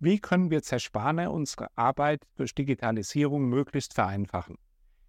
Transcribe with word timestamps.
Wie 0.00 0.20
können 0.20 0.52
wir 0.52 0.62
Zerspaner 0.62 1.32
unsere 1.32 1.76
Arbeit 1.76 2.24
durch 2.36 2.54
Digitalisierung 2.54 3.48
möglichst 3.48 3.94
vereinfachen? 3.94 4.56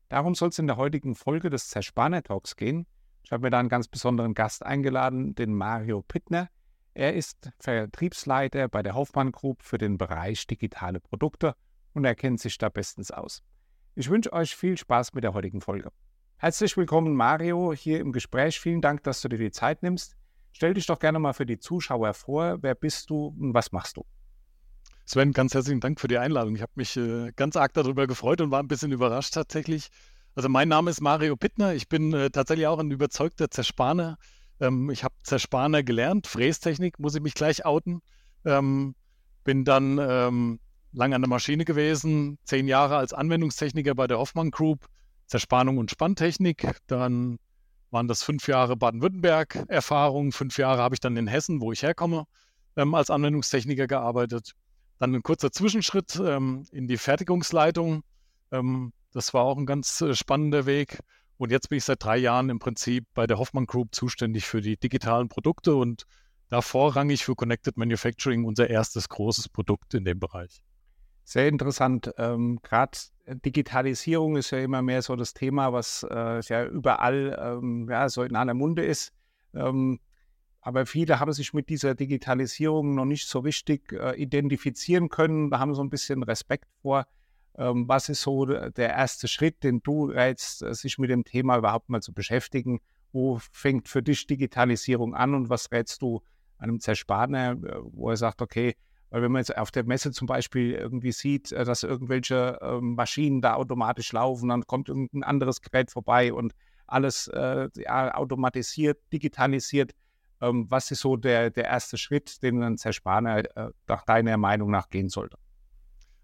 Darum 0.08 0.34
soll 0.34 0.50
es 0.50 0.58
in 0.58 0.66
der 0.66 0.78
heutigen 0.78 1.14
Folge 1.14 1.52
des 1.52 1.70
Zerspaner 1.70 2.24
Talks 2.24 2.56
gehen. 2.56 2.88
Ich 3.24 3.32
habe 3.32 3.44
mir 3.44 3.52
da 3.52 3.60
einen 3.60 3.70
ganz 3.70 3.88
besonderen 3.88 4.34
Gast 4.34 4.66
eingeladen, 4.66 5.36
den 5.36 5.54
Mario 5.54 6.02
Pittner. 6.02 6.50
Er 6.96 7.14
ist 7.14 7.52
Vertriebsleiter 7.60 8.68
bei 8.68 8.82
der 8.82 8.96
Hoffmann 8.96 9.32
Group 9.32 9.62
für 9.62 9.78
den 9.78 10.00
Bereich 10.00 10.48
digitale 10.48 11.00
Produkte 11.00 11.54
und 11.94 12.04
er 12.04 12.16
kennt 12.16 12.40
sich 12.40 12.58
da 12.58 12.70
bestens 12.70 13.12
aus. 13.12 13.44
Ich 13.94 14.10
wünsche 14.10 14.34
euch 14.34 14.56
viel 14.56 14.76
Spaß 14.76 15.14
mit 15.14 15.24
der 15.24 15.36
heutigen 15.36 15.62
Folge. 15.62 15.92
Herzlich 16.38 16.76
willkommen, 16.78 17.14
Mario, 17.14 17.74
hier 17.74 18.00
im 18.00 18.12
Gespräch. 18.12 18.60
Vielen 18.60 18.82
Dank, 18.82 19.04
dass 19.04 19.22
du 19.22 19.30
dir 19.30 19.38
die 19.38 19.52
Zeit 19.52 19.84
nimmst. 19.84 20.16
Stell 20.52 20.74
dich 20.74 20.88
doch 20.88 20.98
gerne 20.98 21.20
mal 21.20 21.34
für 21.34 21.46
die 21.46 21.60
Zuschauer 21.60 22.16
vor. 22.16 22.58
Wer 22.64 22.74
bist 22.74 23.12
du 23.12 23.36
und 23.40 23.54
was 23.54 23.72
machst 23.72 23.98
du? 23.98 24.06
Sven, 25.12 25.34
ganz 25.34 25.56
herzlichen 25.56 25.80
Dank 25.80 26.00
für 26.00 26.08
die 26.08 26.20
Einladung. 26.20 26.56
Ich 26.56 26.62
habe 26.62 26.74
mich 26.76 26.96
äh, 26.96 27.32
ganz 27.36 27.56
arg 27.56 27.74
darüber 27.74 28.06
gefreut 28.06 28.42
und 28.42 28.52
war 28.52 28.62
ein 28.62 28.68
bisschen 28.68 28.92
überrascht 28.92 29.34
tatsächlich. 29.34 29.88
Also 30.36 30.50
mein 30.50 30.70
Name 30.70 30.92
ist 30.92 31.02
Mario 31.02 31.36
Pittner. 31.36 31.74
Ich 31.74 31.90
bin 31.90 32.14
äh, 32.14 32.30
tatsächlich 32.30 32.68
auch 32.68 32.78
ein 32.78 32.92
überzeugter 32.92 33.50
Zerspaner. 33.50 34.20
Ähm, 34.60 34.92
ich 34.92 35.04
habe 35.04 35.16
Zerspaner 35.24 35.82
gelernt, 35.82 36.28
Frästechnik, 36.28 37.00
muss 37.00 37.16
ich 37.16 37.24
mich 37.24 37.34
gleich 37.34 37.66
outen. 37.66 38.02
Ähm, 38.46 38.94
bin 39.46 39.66
dann 39.66 39.98
ähm, 40.00 40.60
lange 40.92 41.16
an 41.16 41.24
der 41.24 41.30
Maschine 41.30 41.66
gewesen, 41.66 42.38
zehn 42.44 42.68
Jahre 42.68 42.98
als 42.98 43.12
Anwendungstechniker 43.12 43.96
bei 43.96 44.06
der 44.06 44.20
Hoffmann 44.20 44.52
Group, 44.52 44.86
Zerspannung 45.26 45.80
und 45.80 45.90
Spanntechnik. 45.90 46.70
Dann 46.86 47.40
waren 47.90 48.08
das 48.08 48.22
fünf 48.22 48.48
Jahre 48.48 48.78
Baden-Württemberg-Erfahrung. 48.78 50.34
Fünf 50.34 50.60
Jahre 50.60 50.84
habe 50.84 50.94
ich 50.94 51.00
dann 51.00 51.18
in 51.18 51.26
Hessen, 51.26 51.62
wo 51.62 51.72
ich 51.72 51.82
herkomme, 51.82 52.26
ähm, 52.76 52.94
als 52.94 53.10
Anwendungstechniker 53.10 53.88
gearbeitet. 53.88 54.54
Dann 55.00 55.16
ein 55.16 55.24
kurzer 55.24 55.52
Zwischenschritt 55.52 56.22
ähm, 56.24 56.66
in 56.72 56.88
die 56.88 56.98
Fertigungsleitung. 56.98 58.04
Ähm, 58.52 58.94
das 59.12 59.34
war 59.34 59.44
auch 59.44 59.58
ein 59.58 59.66
ganz 59.66 60.02
äh, 60.02 60.14
spannender 60.14 60.66
Weg. 60.66 61.00
Und 61.38 61.52
jetzt 61.52 61.70
bin 61.70 61.78
ich 61.78 61.86
seit 61.86 62.04
drei 62.04 62.18
Jahren 62.18 62.50
im 62.50 62.60
Prinzip 62.60 63.06
bei 63.14 63.26
der 63.26 63.40
Hoffmann 63.40 63.66
Group 63.66 63.96
zuständig 63.96 64.46
für 64.46 64.62
die 64.62 64.78
digitalen 64.78 65.30
Produkte 65.30 65.76
und 65.76 66.04
da 66.50 66.62
vorrangig 66.62 67.24
für 67.24 67.36
Connected 67.36 67.78
Manufacturing 67.78 68.44
unser 68.44 68.70
erstes 68.70 69.08
großes 69.08 69.50
Produkt 69.50 69.94
in 69.94 70.04
dem 70.04 70.20
Bereich. 70.20 70.62
Sehr 71.24 71.48
interessant. 71.48 72.12
Ähm, 72.18 72.60
Gerade 72.64 72.98
Digitalisierung 73.28 74.36
ist 74.36 74.52
ja 74.52 74.58
immer 74.60 74.82
mehr 74.82 75.02
so 75.02 75.16
das 75.16 75.34
Thema, 75.34 75.72
was 75.72 76.06
äh, 76.10 76.42
ja 76.42 76.66
überall 76.66 77.40
ähm, 77.40 77.88
ja, 77.90 78.10
so 78.10 78.24
in 78.24 78.36
aller 78.36 78.56
Munde 78.56 78.84
ist. 78.84 79.14
Ähm, 79.54 80.00
aber 80.62 80.86
viele 80.86 81.20
haben 81.20 81.32
sich 81.32 81.54
mit 81.54 81.70
dieser 81.70 81.96
Digitalisierung 81.96 82.96
noch 82.96 83.06
nicht 83.06 83.28
so 83.28 83.40
richtig 83.40 83.94
äh, 83.94 84.16
identifizieren 84.22 85.10
können. 85.10 85.50
Da 85.52 85.60
haben 85.60 85.74
so 85.74 85.82
ein 85.82 85.90
bisschen 85.90 86.24
Respekt 86.24 86.68
vor. 86.82 87.08
Ähm, 87.58 87.88
was 87.88 88.10
ist 88.10 88.22
so 88.22 88.46
der 88.46 88.90
erste 88.90 89.28
Schritt, 89.28 89.64
den 89.64 89.82
du 89.82 90.06
rätst, 90.06 90.62
äh, 90.62 90.74
sich 90.74 90.98
mit 90.98 91.10
dem 91.10 91.24
Thema 91.24 91.58
überhaupt 91.58 91.90
mal 91.90 92.02
zu 92.02 92.14
beschäftigen? 92.14 92.80
Wo 93.12 93.40
fängt 93.52 93.88
für 93.88 94.04
dich 94.04 94.28
Digitalisierung 94.28 95.16
an 95.16 95.34
und 95.34 95.50
was 95.50 95.72
rätst 95.72 96.02
du 96.02 96.22
einem 96.58 96.80
Zerspaner, 96.80 97.52
äh, 97.52 97.80
wo 97.82 98.10
er 98.10 98.18
sagt, 98.18 98.42
okay, 98.42 98.76
weil 99.10 99.24
wenn 99.24 99.32
man 99.32 99.40
jetzt 99.40 99.58
auf 99.58 99.72
der 99.72 99.86
Messe 99.86 100.12
zum 100.12 100.28
Beispiel 100.28 100.74
irgendwie 100.74 101.12
sieht, 101.12 101.52
äh, 101.52 101.64
dass 101.66 101.84
irgendwelche 101.84 102.60
ähm, 102.62 102.96
Maschinen 102.96 103.42
da 103.42 103.56
automatisch 103.56 104.12
laufen, 104.12 104.50
dann 104.50 104.68
kommt 104.68 104.90
irgendein 104.90 105.24
anderes 105.24 105.62
Gerät 105.62 105.92
vorbei 105.92 106.34
und 106.34 106.54
alles 106.86 107.28
äh, 107.28 107.70
ja, 107.76 108.14
automatisiert, 108.14 109.00
digitalisiert. 109.12 109.94
Ähm, 110.42 110.68
was 110.70 110.92
ist 110.92 111.02
so 111.02 111.18
der, 111.18 111.50
der 111.50 111.66
erste 111.66 111.98
Schritt, 111.98 112.42
den 112.44 112.62
ein 112.64 112.78
Zerspaner 112.78 113.58
äh, 113.58 113.72
nach 113.88 114.06
deiner 114.06 114.38
Meinung 114.38 114.72
nach 114.72 114.90
gehen 114.90 115.10
sollte? 115.10 115.38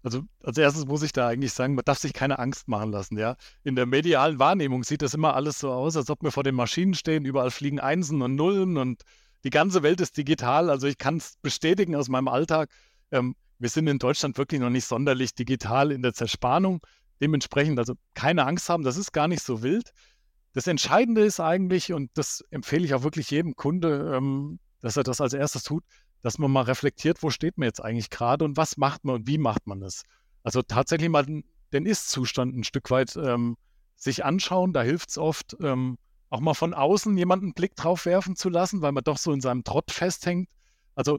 Also 0.02 0.22
als 0.44 0.56
erstes 0.56 0.86
muss 0.86 1.02
ich 1.02 1.12
da 1.12 1.26
eigentlich 1.26 1.52
sagen, 1.52 1.74
man 1.74 1.84
darf 1.84 1.98
sich 1.98 2.12
keine 2.12 2.38
Angst 2.38 2.68
machen 2.68 2.92
lassen, 2.92 3.18
ja. 3.18 3.36
In 3.64 3.74
der 3.74 3.86
medialen 3.86 4.38
Wahrnehmung 4.38 4.84
sieht 4.84 5.02
das 5.02 5.14
immer 5.14 5.34
alles 5.34 5.58
so 5.58 5.72
aus, 5.72 5.96
als 5.96 6.10
ob 6.10 6.22
wir 6.22 6.30
vor 6.30 6.44
den 6.44 6.54
Maschinen 6.54 6.94
stehen, 6.94 7.24
überall 7.24 7.50
fliegen 7.50 7.80
Einsen 7.80 8.22
und 8.22 8.36
Nullen 8.36 8.76
und 8.76 9.02
die 9.42 9.50
ganze 9.50 9.82
Welt 9.82 10.00
ist 10.00 10.16
digital. 10.16 10.70
Also 10.70 10.86
ich 10.86 10.98
kann 10.98 11.16
es 11.16 11.36
bestätigen 11.42 11.96
aus 11.96 12.08
meinem 12.08 12.28
Alltag. 12.28 12.70
Ähm, 13.10 13.34
wir 13.58 13.68
sind 13.68 13.88
in 13.88 13.98
Deutschland 13.98 14.38
wirklich 14.38 14.60
noch 14.60 14.70
nicht 14.70 14.86
sonderlich 14.86 15.34
digital 15.34 15.90
in 15.90 16.02
der 16.02 16.14
Zerspannung. 16.14 16.80
Dementsprechend, 17.20 17.78
also 17.78 17.94
keine 18.14 18.46
Angst 18.46 18.68
haben, 18.68 18.84
das 18.84 18.96
ist 18.96 19.12
gar 19.12 19.28
nicht 19.28 19.42
so 19.42 19.62
wild. 19.62 19.90
Das 20.56 20.66
Entscheidende 20.66 21.22
ist 21.22 21.38
eigentlich, 21.38 21.92
und 21.92 22.10
das 22.14 22.42
empfehle 22.48 22.86
ich 22.86 22.94
auch 22.94 23.02
wirklich 23.02 23.30
jedem 23.30 23.56
Kunde, 23.56 24.14
ähm, 24.16 24.58
dass 24.80 24.96
er 24.96 25.02
das 25.02 25.20
als 25.20 25.34
erstes 25.34 25.64
tut, 25.64 25.84
dass 26.22 26.38
man 26.38 26.50
mal 26.50 26.62
reflektiert, 26.62 27.22
wo 27.22 27.28
steht 27.28 27.58
man 27.58 27.66
jetzt 27.66 27.84
eigentlich 27.84 28.08
gerade 28.08 28.42
und 28.42 28.56
was 28.56 28.78
macht 28.78 29.04
man 29.04 29.16
und 29.16 29.26
wie 29.26 29.36
macht 29.36 29.66
man 29.66 29.82
es. 29.82 30.04
Also 30.44 30.62
tatsächlich 30.62 31.10
mal 31.10 31.26
den, 31.26 31.44
den 31.74 31.84
Ist-Zustand 31.84 32.56
ein 32.56 32.64
Stück 32.64 32.90
weit 32.90 33.16
ähm, 33.16 33.58
sich 33.96 34.24
anschauen, 34.24 34.72
da 34.72 34.80
hilft 34.80 35.10
es 35.10 35.18
oft, 35.18 35.58
ähm, 35.60 35.98
auch 36.30 36.40
mal 36.40 36.54
von 36.54 36.72
außen 36.72 37.18
jemanden 37.18 37.44
einen 37.44 37.54
Blick 37.54 37.76
drauf 37.76 38.06
werfen 38.06 38.34
zu 38.34 38.48
lassen, 38.48 38.80
weil 38.80 38.92
man 38.92 39.04
doch 39.04 39.18
so 39.18 39.32
in 39.32 39.42
seinem 39.42 39.62
Trott 39.62 39.90
festhängt. 39.90 40.48
Also 40.94 41.18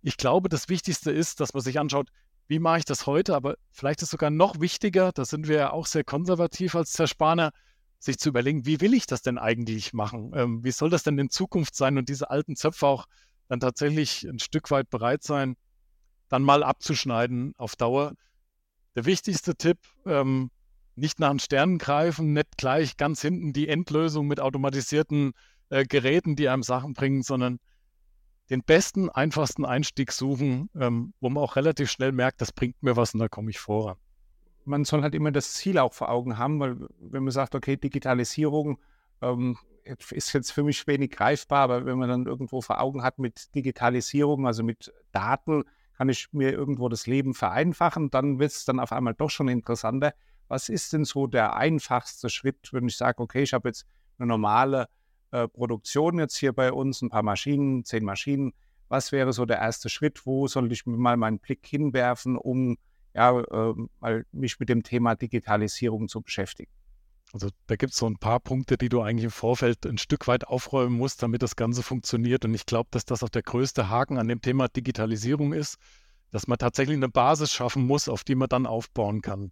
ich 0.00 0.16
glaube, 0.16 0.48
das 0.48 0.70
Wichtigste 0.70 1.10
ist, 1.10 1.40
dass 1.40 1.52
man 1.52 1.62
sich 1.62 1.78
anschaut, 1.78 2.08
wie 2.46 2.58
mache 2.58 2.78
ich 2.78 2.84
das 2.86 3.04
heute, 3.04 3.36
aber 3.36 3.56
vielleicht 3.70 4.00
ist 4.00 4.12
sogar 4.12 4.30
noch 4.30 4.60
wichtiger, 4.60 5.12
da 5.12 5.26
sind 5.26 5.46
wir 5.46 5.56
ja 5.56 5.72
auch 5.72 5.84
sehr 5.84 6.04
konservativ 6.04 6.74
als 6.74 6.92
Zerspaner, 6.92 7.52
sich 7.98 8.18
zu 8.18 8.28
überlegen, 8.28 8.64
wie 8.66 8.80
will 8.80 8.94
ich 8.94 9.06
das 9.06 9.22
denn 9.22 9.38
eigentlich 9.38 9.92
machen? 9.92 10.32
Ähm, 10.34 10.64
wie 10.64 10.70
soll 10.70 10.90
das 10.90 11.02
denn 11.02 11.18
in 11.18 11.30
Zukunft 11.30 11.74
sein 11.74 11.98
und 11.98 12.08
diese 12.08 12.30
alten 12.30 12.56
Zöpfe 12.56 12.86
auch 12.86 13.06
dann 13.48 13.60
tatsächlich 13.60 14.24
ein 14.24 14.38
Stück 14.38 14.70
weit 14.70 14.90
bereit 14.90 15.22
sein, 15.22 15.56
dann 16.28 16.42
mal 16.42 16.62
abzuschneiden 16.62 17.54
auf 17.56 17.76
Dauer. 17.76 18.12
Der 18.94 19.06
wichtigste 19.06 19.56
Tipp, 19.56 19.78
ähm, 20.06 20.50
nicht 20.94 21.20
nach 21.20 21.30
den 21.30 21.38
Sternen 21.38 21.78
greifen, 21.78 22.32
nicht 22.32 22.56
gleich 22.56 22.96
ganz 22.96 23.22
hinten 23.22 23.52
die 23.52 23.68
Endlösung 23.68 24.26
mit 24.26 24.40
automatisierten 24.40 25.32
äh, 25.70 25.84
Geräten, 25.84 26.36
die 26.36 26.48
einem 26.48 26.62
Sachen 26.62 26.94
bringen, 26.94 27.22
sondern 27.22 27.58
den 28.50 28.62
besten, 28.62 29.08
einfachsten 29.10 29.64
Einstieg 29.64 30.12
suchen, 30.12 30.70
ähm, 30.74 31.12
wo 31.20 31.30
man 31.30 31.42
auch 31.42 31.56
relativ 31.56 31.90
schnell 31.90 32.12
merkt, 32.12 32.40
das 32.40 32.52
bringt 32.52 32.82
mir 32.82 32.96
was 32.96 33.14
und 33.14 33.20
da 33.20 33.28
komme 33.28 33.50
ich 33.50 33.58
voran. 33.58 33.96
Man 34.68 34.84
soll 34.84 35.02
halt 35.02 35.14
immer 35.14 35.32
das 35.32 35.54
Ziel 35.54 35.78
auch 35.78 35.92
vor 35.92 36.10
Augen 36.10 36.38
haben, 36.38 36.60
weil 36.60 36.76
wenn 37.00 37.24
man 37.24 37.32
sagt, 37.32 37.54
okay, 37.54 37.76
Digitalisierung 37.76 38.78
ähm, 39.22 39.56
ist 39.84 40.32
jetzt 40.32 40.52
für 40.52 40.62
mich 40.62 40.86
wenig 40.86 41.10
greifbar, 41.10 41.60
aber 41.60 41.86
wenn 41.86 41.98
man 41.98 42.08
dann 42.08 42.26
irgendwo 42.26 42.60
vor 42.60 42.80
Augen 42.80 43.02
hat 43.02 43.18
mit 43.18 43.54
Digitalisierung, 43.54 44.46
also 44.46 44.62
mit 44.62 44.92
Daten, 45.12 45.64
kann 45.96 46.08
ich 46.08 46.28
mir 46.32 46.52
irgendwo 46.52 46.88
das 46.88 47.06
Leben 47.06 47.34
vereinfachen, 47.34 48.10
dann 48.10 48.38
wird 48.38 48.52
es 48.52 48.64
dann 48.64 48.78
auf 48.78 48.92
einmal 48.92 49.14
doch 49.14 49.30
schon 49.30 49.48
interessanter 49.48 50.12
was 50.48 50.68
ist 50.68 50.92
denn 50.92 51.04
so 51.04 51.26
der 51.26 51.56
einfachste 51.56 52.28
Schritt, 52.30 52.72
wenn 52.72 52.88
ich 52.88 52.96
sage, 52.96 53.22
okay, 53.22 53.42
ich 53.42 53.52
habe 53.52 53.68
jetzt 53.68 53.86
eine 54.18 54.26
normale 54.26 54.88
äh, 55.30 55.46
Produktion 55.46 56.18
jetzt 56.18 56.36
hier 56.36 56.52
bei 56.52 56.72
uns, 56.72 57.02
ein 57.02 57.10
paar 57.10 57.22
Maschinen, 57.22 57.84
zehn 57.84 58.04
Maschinen. 58.04 58.54
Was 58.88 59.12
wäre 59.12 59.34
so 59.34 59.44
der 59.44 59.58
erste 59.58 59.90
Schritt? 59.90 60.24
Wo 60.26 60.48
soll 60.48 60.72
ich 60.72 60.86
mal 60.86 61.18
meinen 61.18 61.38
Blick 61.38 61.66
hinwerfen, 61.66 62.36
um 62.36 62.78
ja, 63.18 63.40
äh, 63.40 63.74
mal 63.98 64.24
mich 64.30 64.60
mit 64.60 64.68
dem 64.68 64.84
Thema 64.84 65.16
Digitalisierung 65.16 66.08
zu 66.08 66.20
beschäftigen? 66.20 66.70
Also 67.32 67.50
da 67.66 67.74
gibt 67.74 67.92
es 67.92 67.98
so 67.98 68.06
ein 68.06 68.16
paar 68.16 68.38
Punkte, 68.38 68.78
die 68.78 68.88
du 68.88 69.02
eigentlich 69.02 69.24
im 69.24 69.30
Vorfeld 69.30 69.84
ein 69.84 69.98
Stück 69.98 70.28
weit 70.28 70.46
aufräumen 70.46 70.96
musst, 70.96 71.22
damit 71.22 71.42
das 71.42 71.56
Ganze 71.56 71.82
funktioniert. 71.82 72.44
Und 72.44 72.54
ich 72.54 72.64
glaube, 72.64 72.88
dass 72.92 73.04
das 73.04 73.22
auch 73.22 73.28
der 73.28 73.42
größte 73.42 73.90
Haken 73.90 74.18
an 74.18 74.28
dem 74.28 74.40
Thema 74.40 74.68
Digitalisierung 74.68 75.52
ist, 75.52 75.78
dass 76.30 76.46
man 76.46 76.58
tatsächlich 76.58 76.96
eine 76.96 77.08
Basis 77.08 77.52
schaffen 77.52 77.84
muss, 77.84 78.08
auf 78.08 78.22
die 78.22 78.36
man 78.36 78.48
dann 78.48 78.66
aufbauen 78.66 79.20
kann. 79.20 79.50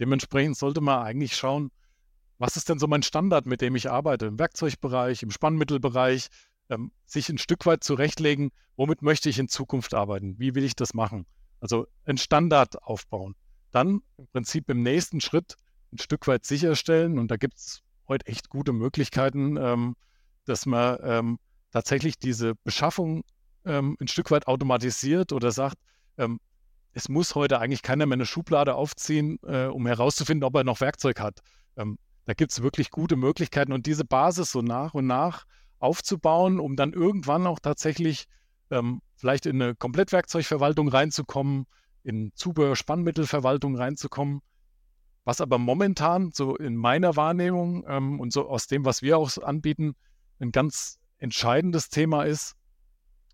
Dementsprechend 0.00 0.56
sollte 0.56 0.80
man 0.80 1.06
eigentlich 1.06 1.36
schauen, 1.36 1.70
was 2.38 2.56
ist 2.56 2.68
denn 2.68 2.80
so 2.80 2.88
mein 2.88 3.04
Standard, 3.04 3.46
mit 3.46 3.60
dem 3.60 3.76
ich 3.76 3.90
arbeite, 3.90 4.26
im 4.26 4.38
Werkzeugbereich, 4.40 5.22
im 5.22 5.30
Spannmittelbereich, 5.30 6.28
ähm, 6.68 6.90
sich 7.06 7.28
ein 7.28 7.38
Stück 7.38 7.64
weit 7.64 7.84
zurechtlegen, 7.84 8.50
womit 8.76 9.02
möchte 9.02 9.28
ich 9.28 9.38
in 9.38 9.48
Zukunft 9.48 9.94
arbeiten, 9.94 10.38
wie 10.38 10.56
will 10.56 10.64
ich 10.64 10.74
das 10.74 10.94
machen. 10.94 11.26
Also 11.64 11.86
einen 12.04 12.18
Standard 12.18 12.82
aufbauen. 12.82 13.36
Dann 13.70 14.02
im 14.18 14.26
Prinzip 14.26 14.68
im 14.68 14.82
nächsten 14.82 15.22
Schritt 15.22 15.56
ein 15.94 15.98
Stück 15.98 16.26
weit 16.26 16.44
sicherstellen, 16.44 17.18
und 17.18 17.30
da 17.30 17.38
gibt 17.38 17.56
es 17.56 17.80
heute 18.06 18.26
echt 18.26 18.50
gute 18.50 18.74
Möglichkeiten, 18.74 19.56
ähm, 19.56 19.96
dass 20.44 20.66
man 20.66 20.98
ähm, 21.02 21.38
tatsächlich 21.70 22.18
diese 22.18 22.54
Beschaffung 22.64 23.24
ähm, 23.64 23.96
ein 23.98 24.08
Stück 24.08 24.30
weit 24.30 24.46
automatisiert 24.46 25.32
oder 25.32 25.52
sagt, 25.52 25.78
ähm, 26.18 26.38
es 26.92 27.08
muss 27.08 27.34
heute 27.34 27.60
eigentlich 27.60 27.80
keiner 27.80 28.04
mehr 28.04 28.16
eine 28.16 28.26
Schublade 28.26 28.74
aufziehen, 28.74 29.38
äh, 29.46 29.64
um 29.64 29.86
herauszufinden, 29.86 30.44
ob 30.44 30.54
er 30.56 30.64
noch 30.64 30.82
Werkzeug 30.82 31.18
hat. 31.18 31.40
Ähm, 31.78 31.96
da 32.26 32.34
gibt 32.34 32.52
es 32.52 32.62
wirklich 32.62 32.90
gute 32.90 33.16
Möglichkeiten 33.16 33.72
und 33.72 33.86
diese 33.86 34.04
Basis 34.04 34.52
so 34.52 34.60
nach 34.60 34.92
und 34.92 35.06
nach 35.06 35.46
aufzubauen, 35.78 36.60
um 36.60 36.76
dann 36.76 36.92
irgendwann 36.92 37.46
auch 37.46 37.58
tatsächlich 37.58 38.26
ähm, 38.74 39.00
vielleicht 39.16 39.46
in 39.46 39.62
eine 39.62 39.74
Komplettwerkzeugverwaltung 39.74 40.88
reinzukommen, 40.88 41.66
in 42.02 42.32
Zubehör-Spannmittelverwaltung 42.34 43.76
reinzukommen. 43.76 44.40
Was 45.24 45.40
aber 45.40 45.56
momentan 45.58 46.32
so 46.32 46.56
in 46.56 46.76
meiner 46.76 47.16
Wahrnehmung 47.16 47.84
ähm, 47.88 48.20
und 48.20 48.32
so 48.32 48.48
aus 48.48 48.66
dem, 48.66 48.84
was 48.84 49.00
wir 49.00 49.16
auch 49.16 49.38
anbieten, 49.38 49.94
ein 50.38 50.52
ganz 50.52 50.98
entscheidendes 51.18 51.88
Thema 51.88 52.24
ist. 52.24 52.56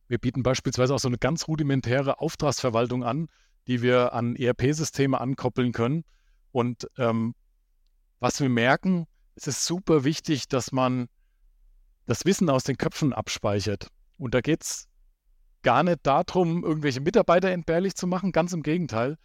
Wir 0.07 0.19
bieten 0.19 0.43
beispielsweise 0.43 0.95
auch 0.95 0.99
so 0.99 1.09
eine 1.09 1.19
ganz 1.19 1.49
rudimentäre 1.49 2.21
Auftragsverwaltung 2.21 3.03
an, 3.03 3.29
die 3.67 3.83
wir 3.83 4.13
an 4.13 4.37
ERP-Systeme 4.37 5.21
ankoppeln 5.21 5.73
können. 5.73 6.05
Und 6.53 6.89
ähm, 6.99 7.35
was 8.21 8.41
wir 8.41 8.49
merken, 8.49 9.07
es 9.35 9.47
ist 9.47 9.65
super 9.65 10.05
wichtig, 10.05 10.49
dass 10.49 10.71
man 10.71 11.09
das 12.07 12.25
Wissen 12.25 12.51
aus 12.51 12.65
den 12.65 12.77
Köpfen 12.77 13.13
abspeichert. 13.13 13.89
Und 14.19 14.35
da 14.35 14.41
geht 14.41 14.63
es 14.63 14.90
gar 15.63 15.83
nicht 15.83 16.01
darum, 16.03 16.65
irgendwelche 16.65 17.01
Mitarbeiter 17.01 17.51
entbehrlich 17.51 17.95
zu 17.95 18.07
machen, 18.07 18.33
ganz 18.33 18.53
im 18.53 18.63
Gegenteil. 18.63 19.17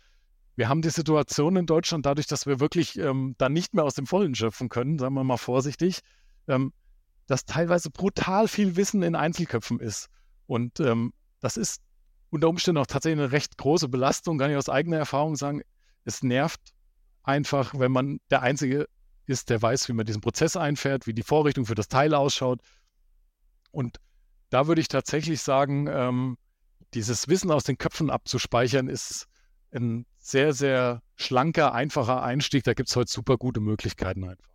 Wir 0.56 0.70
haben 0.70 0.82
die 0.82 0.90
Situation 0.90 1.56
in 1.58 1.66
Deutschland 1.66 2.06
dadurch, 2.06 2.28
dass 2.28 2.46
wir 2.46 2.60
wirklich 2.60 2.98
ähm, 2.98 3.36
dann 3.38 3.54
nicht 3.54 3.74
mehr 3.74 3.84
aus 3.84 3.96
dem 3.96 4.08
Vollen 4.08 4.36
schöpfen 4.36 4.70
können, 4.70 4.98
sagen 4.98 5.16
wir 5.16 5.24
mal 5.24 5.38
vorsichtig, 5.38 6.00
ähm, 6.48 6.72
dass 7.28 7.46
teilweise 7.46 7.90
brutal 7.90 8.48
viel 8.48 8.76
Wissen 8.76 9.04
in 9.04 9.16
Einzelköpfen 9.16 9.80
ist. 9.80 10.08
Und 10.48 10.80
ähm, 10.80 11.14
das 11.42 11.58
ist 11.58 11.82
unter 12.30 12.50
Umständen 12.50 12.80
auch 12.80 12.88
tatsächlich 12.88 13.22
eine 13.22 13.32
recht 13.32 13.58
große 13.58 13.90
Belastung, 13.90 14.38
kann 14.38 14.52
ich 14.52 14.58
aus 14.58 14.70
eigener 14.70 14.98
Erfahrung 14.98 15.36
sagen. 15.36 15.62
Es 16.06 16.24
nervt 16.24 16.62
einfach, 17.24 17.74
wenn 17.78 17.92
man 17.92 18.20
der 18.30 18.42
Einzige 18.42 18.88
ist, 19.26 19.50
der 19.50 19.62
weiß, 19.62 19.90
wie 19.90 19.94
man 19.94 20.06
diesen 20.06 20.22
Prozess 20.22 20.56
einfährt, 20.56 21.08
wie 21.08 21.14
die 21.14 21.24
Vorrichtung 21.24 21.66
für 21.66 21.76
das 21.76 21.88
Teil 21.88 22.14
ausschaut. 22.14 22.62
Und 23.72 24.00
da 24.50 24.68
würde 24.68 24.82
ich 24.82 24.88
tatsächlich 24.88 25.42
sagen, 25.42 25.88
ähm, 25.90 26.38
dieses 26.94 27.28
Wissen 27.28 27.52
aus 27.52 27.64
den 27.64 27.78
Köpfen 27.78 28.10
abzuspeichern, 28.10 28.88
ist 28.88 29.28
ein 29.72 30.06
sehr, 30.18 30.54
sehr 30.54 31.02
schlanker, 31.16 31.74
einfacher 31.74 32.24
Einstieg. 32.24 32.64
Da 32.64 32.74
gibt 32.74 32.90
es 32.90 32.96
heute 32.96 33.12
super 33.12 33.38
gute 33.38 33.60
Möglichkeiten 33.60 34.24
einfach. 34.24 34.50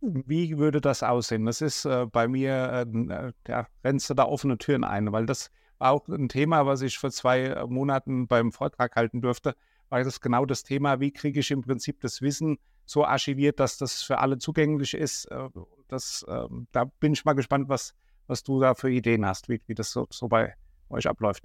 Wie 0.00 0.58
würde 0.58 0.80
das 0.80 1.02
aussehen? 1.04 1.46
Das 1.46 1.60
ist 1.60 1.84
äh, 1.84 2.06
bei 2.06 2.26
mir, 2.26 2.86
äh, 2.86 3.32
ja, 3.48 3.68
rennst 3.84 4.10
du 4.10 4.14
da 4.14 4.24
offene 4.24 4.58
Türen 4.58 4.82
ein, 4.82 5.12
weil 5.12 5.26
das 5.26 5.50
war 5.78 5.92
auch 5.92 6.08
ein 6.08 6.28
Thema, 6.28 6.66
was 6.66 6.82
ich 6.82 6.98
vor 6.98 7.10
zwei 7.12 7.64
Monaten 7.68 8.26
beim 8.26 8.50
Vortrag 8.50 8.96
halten 8.96 9.20
durfte, 9.20 9.54
war 9.88 10.02
das 10.02 10.20
genau 10.20 10.46
das 10.46 10.64
Thema, 10.64 11.00
wie 11.00 11.12
kriege 11.12 11.40
ich 11.40 11.50
im 11.50 11.60
Prinzip 11.60 12.00
das 12.00 12.22
Wissen 12.22 12.58
so 12.86 13.04
archiviert, 13.04 13.60
dass 13.60 13.76
das 13.76 14.02
für 14.02 14.18
alle 14.18 14.38
zugänglich 14.38 14.94
ist. 14.94 15.26
Äh, 15.26 15.48
das, 15.88 16.24
ähm, 16.28 16.66
da 16.72 16.84
bin 16.84 17.12
ich 17.12 17.24
mal 17.24 17.34
gespannt, 17.34 17.68
was, 17.68 17.94
was 18.26 18.42
du 18.42 18.60
da 18.60 18.74
für 18.74 18.90
Ideen 18.90 19.26
hast, 19.26 19.48
wie, 19.48 19.60
wie 19.66 19.74
das 19.74 19.90
so, 19.90 20.06
so 20.10 20.28
bei 20.28 20.54
euch 20.88 21.06
abläuft. 21.06 21.44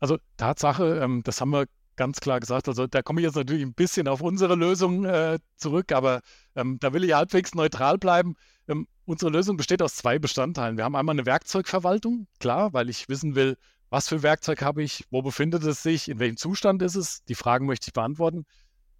Also 0.00 0.18
Tatsache, 0.36 1.00
ähm, 1.02 1.22
das 1.24 1.40
haben 1.40 1.50
wir 1.50 1.66
ganz 1.96 2.20
klar 2.20 2.40
gesagt. 2.40 2.68
Also 2.68 2.86
da 2.86 3.02
komme 3.02 3.20
ich 3.20 3.26
jetzt 3.26 3.36
natürlich 3.36 3.62
ein 3.62 3.74
bisschen 3.74 4.08
auf 4.08 4.22
unsere 4.22 4.54
Lösung 4.54 5.04
äh, 5.04 5.38
zurück, 5.56 5.92
aber 5.92 6.22
ähm, 6.54 6.78
da 6.80 6.92
will 6.92 7.04
ich 7.04 7.12
halbwegs 7.12 7.54
neutral 7.54 7.98
bleiben. 7.98 8.36
Ähm, 8.68 8.86
unsere 9.04 9.30
Lösung 9.30 9.56
besteht 9.56 9.82
aus 9.82 9.96
zwei 9.96 10.18
Bestandteilen. 10.18 10.76
Wir 10.76 10.84
haben 10.84 10.96
einmal 10.96 11.14
eine 11.14 11.26
Werkzeugverwaltung, 11.26 12.26
klar, 12.38 12.72
weil 12.72 12.88
ich 12.88 13.08
wissen 13.08 13.34
will, 13.34 13.56
was 13.90 14.08
für 14.08 14.22
Werkzeug 14.22 14.62
habe 14.62 14.82
ich, 14.82 15.04
wo 15.10 15.22
befindet 15.22 15.64
es 15.64 15.82
sich, 15.82 16.08
in 16.08 16.18
welchem 16.18 16.36
Zustand 16.36 16.82
ist 16.82 16.94
es. 16.94 17.24
Die 17.24 17.34
Fragen 17.34 17.66
möchte 17.66 17.88
ich 17.88 17.94
beantworten. 17.94 18.46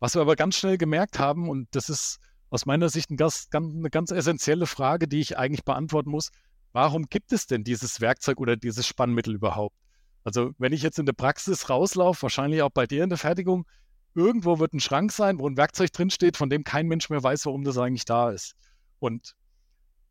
Was 0.00 0.14
wir 0.14 0.22
aber 0.22 0.36
ganz 0.36 0.56
schnell 0.56 0.78
gemerkt 0.78 1.18
haben, 1.18 1.48
und 1.48 1.68
das 1.72 1.88
ist 1.88 2.18
aus 2.50 2.66
meiner 2.66 2.88
Sicht 2.88 3.10
ein 3.10 3.16
ganz, 3.16 3.50
ganz, 3.50 3.74
eine 3.74 3.90
ganz 3.90 4.10
essentielle 4.10 4.66
Frage, 4.66 5.06
die 5.06 5.20
ich 5.20 5.36
eigentlich 5.36 5.64
beantworten 5.64 6.10
muss, 6.10 6.30
warum 6.72 7.06
gibt 7.08 7.32
es 7.32 7.46
denn 7.46 7.64
dieses 7.64 8.00
Werkzeug 8.00 8.38
oder 8.40 8.56
dieses 8.56 8.86
Spannmittel 8.86 9.34
überhaupt? 9.34 9.76
Also 10.24 10.52
wenn 10.58 10.72
ich 10.72 10.82
jetzt 10.82 10.98
in 10.98 11.06
der 11.06 11.12
Praxis 11.12 11.70
rauslaufe, 11.70 12.22
wahrscheinlich 12.22 12.62
auch 12.62 12.70
bei 12.70 12.86
dir 12.86 13.04
in 13.04 13.08
der 13.08 13.18
Fertigung, 13.18 13.66
irgendwo 14.14 14.58
wird 14.58 14.74
ein 14.74 14.80
Schrank 14.80 15.12
sein, 15.12 15.38
wo 15.38 15.48
ein 15.48 15.56
Werkzeug 15.56 15.92
drinsteht, 15.92 16.36
von 16.36 16.50
dem 16.50 16.64
kein 16.64 16.86
Mensch 16.86 17.08
mehr 17.08 17.22
weiß, 17.22 17.46
warum 17.46 17.64
das 17.64 17.78
eigentlich 17.78 18.04
da 18.04 18.30
ist. 18.30 18.54
Und 18.98 19.34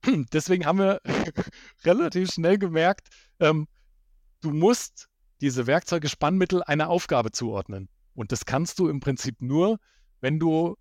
deswegen 0.33 0.65
haben 0.65 0.79
wir 0.79 1.01
relativ 1.83 2.31
schnell 2.31 2.57
gemerkt, 2.57 3.09
ähm, 3.39 3.67
du 4.41 4.51
musst 4.51 5.09
diese 5.41 5.67
Werkzeuge, 5.67 6.09
Spannmittel 6.09 6.63
einer 6.63 6.89
Aufgabe 6.89 7.31
zuordnen. 7.31 7.89
Und 8.15 8.31
das 8.31 8.45
kannst 8.45 8.79
du 8.79 8.87
im 8.87 8.99
Prinzip 8.99 9.41
nur, 9.41 9.77
wenn 10.21 10.39
du 10.39 10.75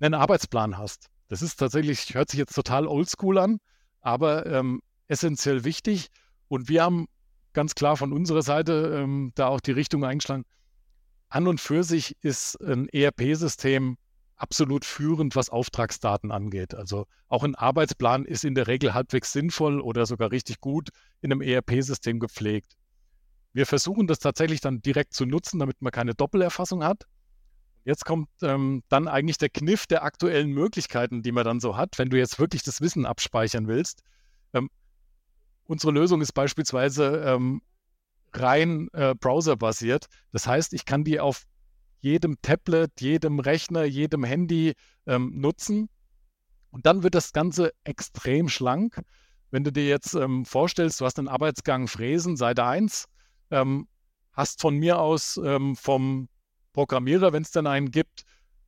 einen 0.00 0.14
Arbeitsplan 0.14 0.78
hast. 0.78 1.06
Das 1.28 1.42
ist 1.42 1.56
tatsächlich, 1.56 2.14
hört 2.14 2.30
sich 2.30 2.38
jetzt 2.38 2.54
total 2.54 2.88
oldschool 2.88 3.38
an, 3.38 3.60
aber 4.00 4.46
ähm, 4.46 4.80
essentiell 5.10 5.64
wichtig. 5.64 6.08
Und 6.48 6.68
wir 6.68 6.82
haben 6.82 7.06
ganz 7.52 7.74
klar 7.74 7.96
von 7.96 8.12
unserer 8.12 8.42
Seite 8.42 9.00
ähm, 9.02 9.32
da 9.34 9.48
auch 9.48 9.60
die 9.60 9.72
Richtung 9.72 10.04
eingeschlagen. 10.04 10.44
An 11.28 11.46
und 11.46 11.60
für 11.60 11.84
sich 11.84 12.16
ist 12.22 12.60
ein 12.60 12.88
ERP-System 12.88 13.96
absolut 14.36 14.84
führend, 14.84 15.36
was 15.36 15.50
Auftragsdaten 15.50 16.30
angeht. 16.30 16.74
Also 16.74 17.06
auch 17.28 17.44
ein 17.44 17.54
Arbeitsplan 17.54 18.24
ist 18.24 18.44
in 18.44 18.54
der 18.54 18.66
Regel 18.66 18.94
halbwegs 18.94 19.32
sinnvoll 19.32 19.80
oder 19.80 20.06
sogar 20.06 20.30
richtig 20.32 20.60
gut 20.60 20.88
in 21.20 21.30
einem 21.30 21.42
ERP-System 21.42 22.18
gepflegt. 22.18 22.72
Wir 23.52 23.66
versuchen 23.66 24.06
das 24.06 24.18
tatsächlich 24.18 24.60
dann 24.60 24.80
direkt 24.80 25.12
zu 25.12 25.26
nutzen, 25.26 25.58
damit 25.58 25.82
man 25.82 25.92
keine 25.92 26.14
Doppelerfassung 26.14 26.82
hat. 26.82 27.04
Jetzt 27.84 28.04
kommt 28.04 28.28
ähm, 28.42 28.82
dann 28.88 29.08
eigentlich 29.08 29.38
der 29.38 29.48
Kniff 29.48 29.86
der 29.86 30.04
aktuellen 30.04 30.50
Möglichkeiten, 30.50 31.22
die 31.22 31.32
man 31.32 31.44
dann 31.44 31.60
so 31.60 31.76
hat, 31.76 31.98
wenn 31.98 32.10
du 32.10 32.18
jetzt 32.18 32.38
wirklich 32.38 32.62
das 32.62 32.80
Wissen 32.80 33.06
abspeichern 33.06 33.66
willst. 33.68 34.02
Ähm, 34.52 34.68
Unsere 35.70 35.92
Lösung 35.92 36.20
ist 36.20 36.32
beispielsweise 36.32 37.22
ähm, 37.24 37.62
rein 38.32 38.88
äh, 38.92 39.14
browserbasiert. 39.14 40.06
Das 40.32 40.48
heißt, 40.48 40.72
ich 40.72 40.84
kann 40.84 41.04
die 41.04 41.20
auf 41.20 41.44
jedem 42.00 42.42
Tablet, 42.42 42.90
jedem 43.00 43.38
Rechner, 43.38 43.84
jedem 43.84 44.24
Handy 44.24 44.74
ähm, 45.06 45.30
nutzen. 45.36 45.88
Und 46.72 46.86
dann 46.86 47.04
wird 47.04 47.14
das 47.14 47.32
Ganze 47.32 47.72
extrem 47.84 48.48
schlank. 48.48 49.00
Wenn 49.52 49.62
du 49.62 49.70
dir 49.70 49.86
jetzt 49.86 50.14
ähm, 50.14 50.44
vorstellst, 50.44 51.00
du 51.00 51.04
hast 51.04 51.20
einen 51.20 51.28
Arbeitsgang 51.28 51.86
Fräsen, 51.86 52.36
Seite 52.36 52.64
1, 52.64 53.04
ähm, 53.52 53.86
hast 54.32 54.60
von 54.60 54.76
mir 54.76 54.98
aus 54.98 55.40
ähm, 55.40 55.76
vom 55.76 56.28
Programmierer, 56.72 57.32
wenn 57.32 57.44
es 57.44 57.52
dann 57.52 57.68
einen 57.68 57.92
gibt, 57.92 58.24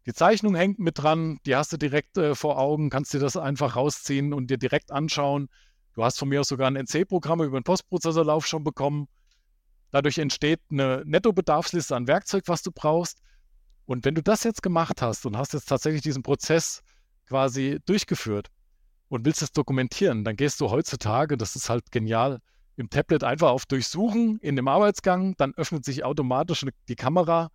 die 0.06 0.12
Zeichnung 0.12 0.54
hängt 0.54 0.78
mit 0.78 1.02
dran, 1.02 1.40
die 1.46 1.56
hast 1.56 1.72
du 1.72 1.78
direkt 1.78 2.16
äh, 2.16 2.36
vor 2.36 2.60
Augen, 2.60 2.90
kannst 2.90 3.12
dir 3.12 3.18
das 3.18 3.36
einfach 3.36 3.74
rausziehen 3.74 4.32
und 4.32 4.50
dir 4.50 4.58
direkt 4.58 4.92
anschauen. 4.92 5.48
Du 5.94 6.04
hast 6.04 6.18
von 6.18 6.28
mir 6.28 6.40
aus 6.40 6.48
sogar 6.48 6.68
ein 6.68 6.76
NC-Programm 6.76 7.42
über 7.42 7.60
den 7.60 7.64
Postprozessorlauf 7.64 8.46
schon 8.46 8.64
bekommen. 8.64 9.08
Dadurch 9.90 10.18
entsteht 10.18 10.60
eine 10.70 11.02
Nettobedarfsliste 11.04 11.94
an 11.94 12.06
Werkzeug, 12.06 12.44
was 12.46 12.62
du 12.62 12.70
brauchst. 12.72 13.20
Und 13.84 14.04
wenn 14.04 14.14
du 14.14 14.22
das 14.22 14.42
jetzt 14.44 14.62
gemacht 14.62 15.02
hast 15.02 15.26
und 15.26 15.36
hast 15.36 15.52
jetzt 15.52 15.66
tatsächlich 15.66 16.02
diesen 16.02 16.22
Prozess 16.22 16.82
quasi 17.26 17.78
durchgeführt 17.84 18.48
und 19.08 19.26
willst 19.26 19.42
es 19.42 19.52
dokumentieren, 19.52 20.24
dann 20.24 20.36
gehst 20.36 20.60
du 20.60 20.70
heutzutage, 20.70 21.36
das 21.36 21.56
ist 21.56 21.68
halt 21.68 21.90
genial, 21.92 22.40
im 22.76 22.88
Tablet 22.88 23.22
einfach 23.22 23.50
auf 23.50 23.66
Durchsuchen 23.66 24.38
in 24.38 24.56
dem 24.56 24.68
Arbeitsgang, 24.68 25.34
dann 25.36 25.52
öffnet 25.54 25.84
sich 25.84 26.04
automatisch 26.04 26.64
die 26.88 26.96
Kamera, 26.96 27.50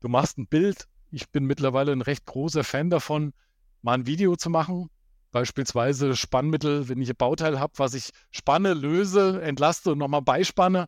du 0.00 0.08
machst 0.08 0.38
ein 0.38 0.48
Bild. 0.48 0.88
Ich 1.12 1.30
bin 1.30 1.44
mittlerweile 1.44 1.92
ein 1.92 2.02
recht 2.02 2.26
großer 2.26 2.64
Fan 2.64 2.90
davon, 2.90 3.32
mal 3.82 3.94
ein 3.94 4.06
Video 4.06 4.34
zu 4.34 4.50
machen, 4.50 4.90
Beispielsweise 5.32 6.16
Spannmittel, 6.16 6.88
wenn 6.88 7.00
ich 7.00 7.10
ein 7.10 7.16
Bauteil 7.16 7.60
habe, 7.60 7.72
was 7.76 7.94
ich 7.94 8.10
spanne, 8.30 8.74
löse, 8.74 9.42
entlaste 9.42 9.92
und 9.92 9.98
nochmal 9.98 10.22
beispanne. 10.22 10.86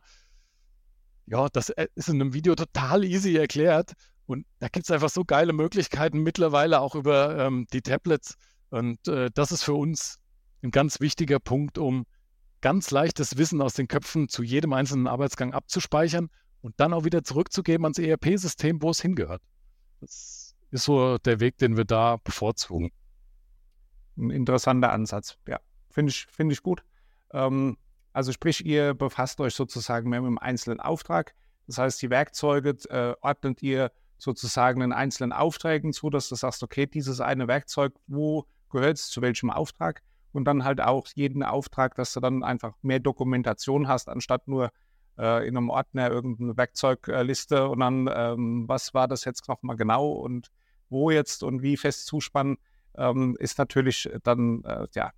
Ja, 1.25 1.47
das 1.49 1.69
äh, 1.69 1.87
ist 1.95 2.09
in 2.09 2.15
einem 2.15 2.33
Video 2.33 2.55
total 2.55 3.03
easy 3.03 3.35
erklärt. 3.35 3.93
Und 4.25 4.45
da 4.59 4.67
gibt 4.67 4.85
es 4.85 4.91
einfach 4.91 5.09
so 5.09 5.25
geile 5.25 5.53
Möglichkeiten 5.53 6.19
mittlerweile 6.19 6.81
auch 6.81 6.95
über 6.95 7.37
ähm, 7.37 7.67
die 7.73 7.81
Tablets. 7.81 8.35
Und 8.69 9.07
äh, 9.07 9.29
das 9.33 9.51
ist 9.51 9.63
für 9.63 9.73
uns 9.73 10.17
ein 10.61 10.71
ganz 10.71 10.99
wichtiger 10.99 11.39
Punkt, 11.39 11.77
um 11.77 12.05
ganz 12.61 12.91
leichtes 12.91 13.37
Wissen 13.37 13.61
aus 13.61 13.73
den 13.73 13.87
Köpfen 13.87 14.29
zu 14.29 14.43
jedem 14.43 14.73
einzelnen 14.73 15.07
Arbeitsgang 15.07 15.53
abzuspeichern 15.53 16.29
und 16.61 16.79
dann 16.79 16.93
auch 16.93 17.05
wieder 17.05 17.23
zurückzugeben 17.23 17.85
ans 17.85 17.97
ERP-System, 17.97 18.81
wo 18.81 18.89
es 18.89 19.01
hingehört. 19.01 19.41
Das 20.01 20.55
ist 20.71 20.83
so 20.83 21.17
der 21.17 21.39
Weg, 21.39 21.57
den 21.57 21.77
wir 21.77 21.85
da 21.85 22.17
bevorzugen 22.23 22.91
ein 24.19 24.29
interessanter 24.31 24.91
Ansatz. 24.91 25.37
Ja, 25.47 25.59
finde 25.89 26.11
ich, 26.11 26.27
find 26.27 26.51
ich 26.51 26.61
gut. 26.61 26.83
Ähm, 27.31 27.77
also 28.13 28.31
sprich, 28.31 28.65
ihr 28.65 28.93
befasst 28.93 29.39
euch 29.39 29.53
sozusagen 29.53 30.09
mehr 30.09 30.21
mit 30.21 30.29
dem 30.29 30.37
einzelnen 30.37 30.79
Auftrag. 30.79 31.33
Das 31.67 31.77
heißt, 31.77 32.01
die 32.01 32.09
Werkzeuge 32.09 32.75
äh, 32.89 33.13
ordnet 33.21 33.61
ihr 33.61 33.91
sozusagen 34.17 34.81
in 34.81 34.91
einzelnen 34.91 35.31
Aufträgen 35.31 35.93
zu, 35.93 36.09
dass 36.09 36.27
du 36.29 36.35
sagst, 36.35 36.63
okay, 36.63 36.85
dieses 36.85 37.21
eine 37.21 37.47
Werkzeug, 37.47 37.93
wo 38.07 38.45
gehört 38.69 38.97
es 38.97 39.09
zu 39.09 39.21
welchem 39.21 39.49
Auftrag? 39.49 40.01
Und 40.31 40.45
dann 40.45 40.63
halt 40.63 40.81
auch 40.81 41.07
jeden 41.15 41.41
Auftrag, 41.41 41.95
dass 41.95 42.13
du 42.13 42.19
dann 42.19 42.43
einfach 42.43 42.73
mehr 42.81 42.99
Dokumentation 42.99 43.87
hast, 43.87 44.09
anstatt 44.09 44.47
nur 44.47 44.71
äh, 45.17 45.47
in 45.47 45.57
einem 45.57 45.69
Ordner 45.69 46.11
irgendeine 46.11 46.57
Werkzeugliste 46.57 47.67
und 47.67 47.79
dann, 47.79 48.09
ähm, 48.13 48.67
was 48.67 48.93
war 48.93 49.07
das 49.07 49.25
jetzt 49.25 49.47
nochmal 49.47 49.75
genau 49.75 50.11
und 50.11 50.51
wo 50.89 51.09
jetzt 51.11 51.43
und 51.43 51.61
wie 51.61 51.77
fest 51.77 52.05
zuspannen 52.05 52.57
ähm, 52.97 53.35
ist 53.39 53.57
natürlich 53.57 54.09
dann 54.23 54.63
äh, 54.63 54.87
ja, 54.93 55.11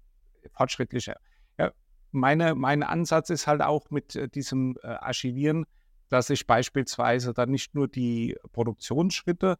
fortschrittlicher. 0.54 1.16
Ja, 1.58 1.72
meine, 2.12 2.56
mein 2.56 2.84
Ansatz 2.84 3.30
ist 3.30 3.48
halt 3.48 3.62
auch 3.62 3.90
mit 3.90 4.16
äh, 4.16 4.28
diesem 4.28 4.78
äh, 4.84 4.88
Archivieren, 4.88 5.66
dass 6.10 6.30
ich 6.30 6.46
beispielsweise 6.46 7.34
dann 7.34 7.52
nicht 7.52 7.74
nur 7.74 7.88
die 7.88 8.36
Produktionsschritte 8.52 9.58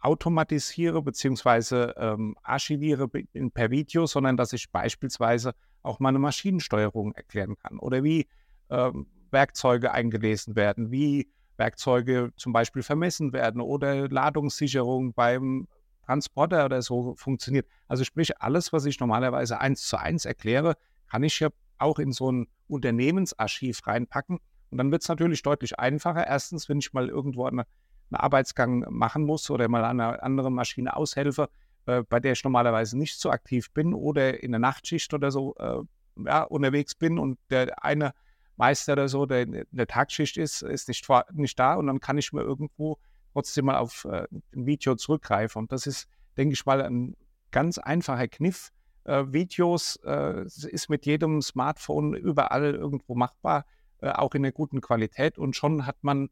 automatisiere 0.00 1.02
bzw. 1.02 1.92
Ähm, 1.96 2.36
archiviere 2.42 3.08
per 3.08 3.70
Video, 3.70 4.06
sondern 4.06 4.36
dass 4.36 4.52
ich 4.52 4.70
beispielsweise 4.70 5.54
auch 5.82 5.98
meine 5.98 6.18
Maschinensteuerung 6.18 7.12
erklären 7.14 7.56
kann 7.56 7.78
oder 7.78 8.04
wie 8.04 8.28
ähm, 8.70 9.06
Werkzeuge 9.30 9.92
eingelesen 9.92 10.56
werden, 10.56 10.90
wie 10.90 11.30
Werkzeuge 11.56 12.30
zum 12.36 12.52
Beispiel 12.52 12.82
vermessen 12.82 13.32
werden 13.32 13.60
oder 13.60 14.08
Ladungssicherung 14.08 15.12
beim 15.14 15.66
Transporter 16.08 16.64
oder 16.64 16.80
so 16.80 17.14
funktioniert. 17.16 17.66
Also 17.86 18.02
sprich, 18.02 18.40
alles, 18.40 18.72
was 18.72 18.86
ich 18.86 18.98
normalerweise 18.98 19.60
eins 19.60 19.82
zu 19.82 19.98
eins 19.98 20.24
erkläre, 20.24 20.76
kann 21.06 21.22
ich 21.22 21.38
ja 21.38 21.50
auch 21.76 21.98
in 21.98 22.12
so 22.12 22.32
ein 22.32 22.48
Unternehmensarchiv 22.66 23.86
reinpacken. 23.86 24.38
Und 24.70 24.78
dann 24.78 24.90
wird 24.90 25.02
es 25.02 25.08
natürlich 25.08 25.42
deutlich 25.42 25.78
einfacher. 25.78 26.26
Erstens, 26.26 26.68
wenn 26.68 26.78
ich 26.78 26.94
mal 26.94 27.08
irgendwo 27.10 27.44
eine, 27.44 27.66
einen 28.10 28.20
Arbeitsgang 28.20 28.86
machen 28.88 29.24
muss 29.24 29.50
oder 29.50 29.68
mal 29.68 29.84
an 29.84 30.00
einer 30.00 30.22
anderen 30.22 30.54
Maschine 30.54 30.96
aushelfe, 30.96 31.50
äh, 31.84 32.02
bei 32.08 32.20
der 32.20 32.32
ich 32.32 32.42
normalerweise 32.42 32.96
nicht 32.96 33.20
so 33.20 33.30
aktiv 33.30 33.70
bin 33.72 33.92
oder 33.92 34.42
in 34.42 34.52
der 34.52 34.60
Nachtschicht 34.60 35.12
oder 35.12 35.30
so 35.30 35.54
äh, 35.56 35.82
ja, 36.24 36.42
unterwegs 36.44 36.94
bin 36.94 37.18
und 37.18 37.38
der 37.50 37.84
eine 37.84 38.14
Meister 38.56 38.94
oder 38.94 39.08
so, 39.08 39.26
der 39.26 39.42
in 39.42 39.66
der 39.70 39.86
Tagschicht 39.86 40.38
ist, 40.38 40.62
ist 40.62 40.88
nicht, 40.88 41.04
vor, 41.04 41.26
nicht 41.32 41.58
da 41.58 41.74
und 41.74 41.86
dann 41.86 42.00
kann 42.00 42.16
ich 42.16 42.32
mir 42.32 42.42
irgendwo 42.42 42.98
trotzdem 43.38 43.66
mal 43.66 43.78
auf 43.78 44.04
äh, 44.04 44.26
ein 44.52 44.66
Video 44.66 44.96
zurückgreifen. 44.96 45.60
Und 45.60 45.70
das 45.70 45.86
ist, 45.86 46.08
denke 46.36 46.54
ich 46.54 46.66
mal, 46.66 46.82
ein 46.82 47.16
ganz 47.52 47.78
einfacher 47.78 48.26
Kniff. 48.26 48.70
Äh, 49.04 49.26
Videos 49.28 49.94
äh, 50.04 50.42
ist 50.44 50.90
mit 50.90 51.06
jedem 51.06 51.40
Smartphone 51.40 52.14
überall 52.14 52.74
irgendwo 52.74 53.14
machbar, 53.14 53.64
äh, 54.00 54.10
auch 54.10 54.34
in 54.34 54.44
einer 54.44 54.50
guten 54.50 54.80
Qualität 54.80 55.38
und 55.38 55.54
schon 55.54 55.86
hat 55.86 55.98
man 56.02 56.30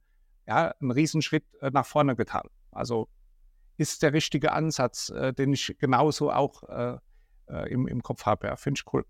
ja 0.49 0.75
einen 0.81 0.91
Riesenschritt 0.91 1.45
äh, 1.61 1.71
nach 1.71 1.87
vorne 1.87 2.17
getan. 2.17 2.49
Also 2.73 3.09
ist 3.77 4.03
der 4.03 4.13
richtige 4.13 4.53
Ansatz, 4.53 5.11
äh, 5.11 5.33
den 5.33 5.53
ich 5.53 5.77
genauso 5.79 6.33
auch 6.33 6.63
im, 7.69 7.87
im 7.87 8.03
Kopf 8.03 8.27
habe. 8.27 8.49
Ja, 8.49 8.57
finde 8.57 8.81
ich 8.81 8.93
cool. 8.93 9.05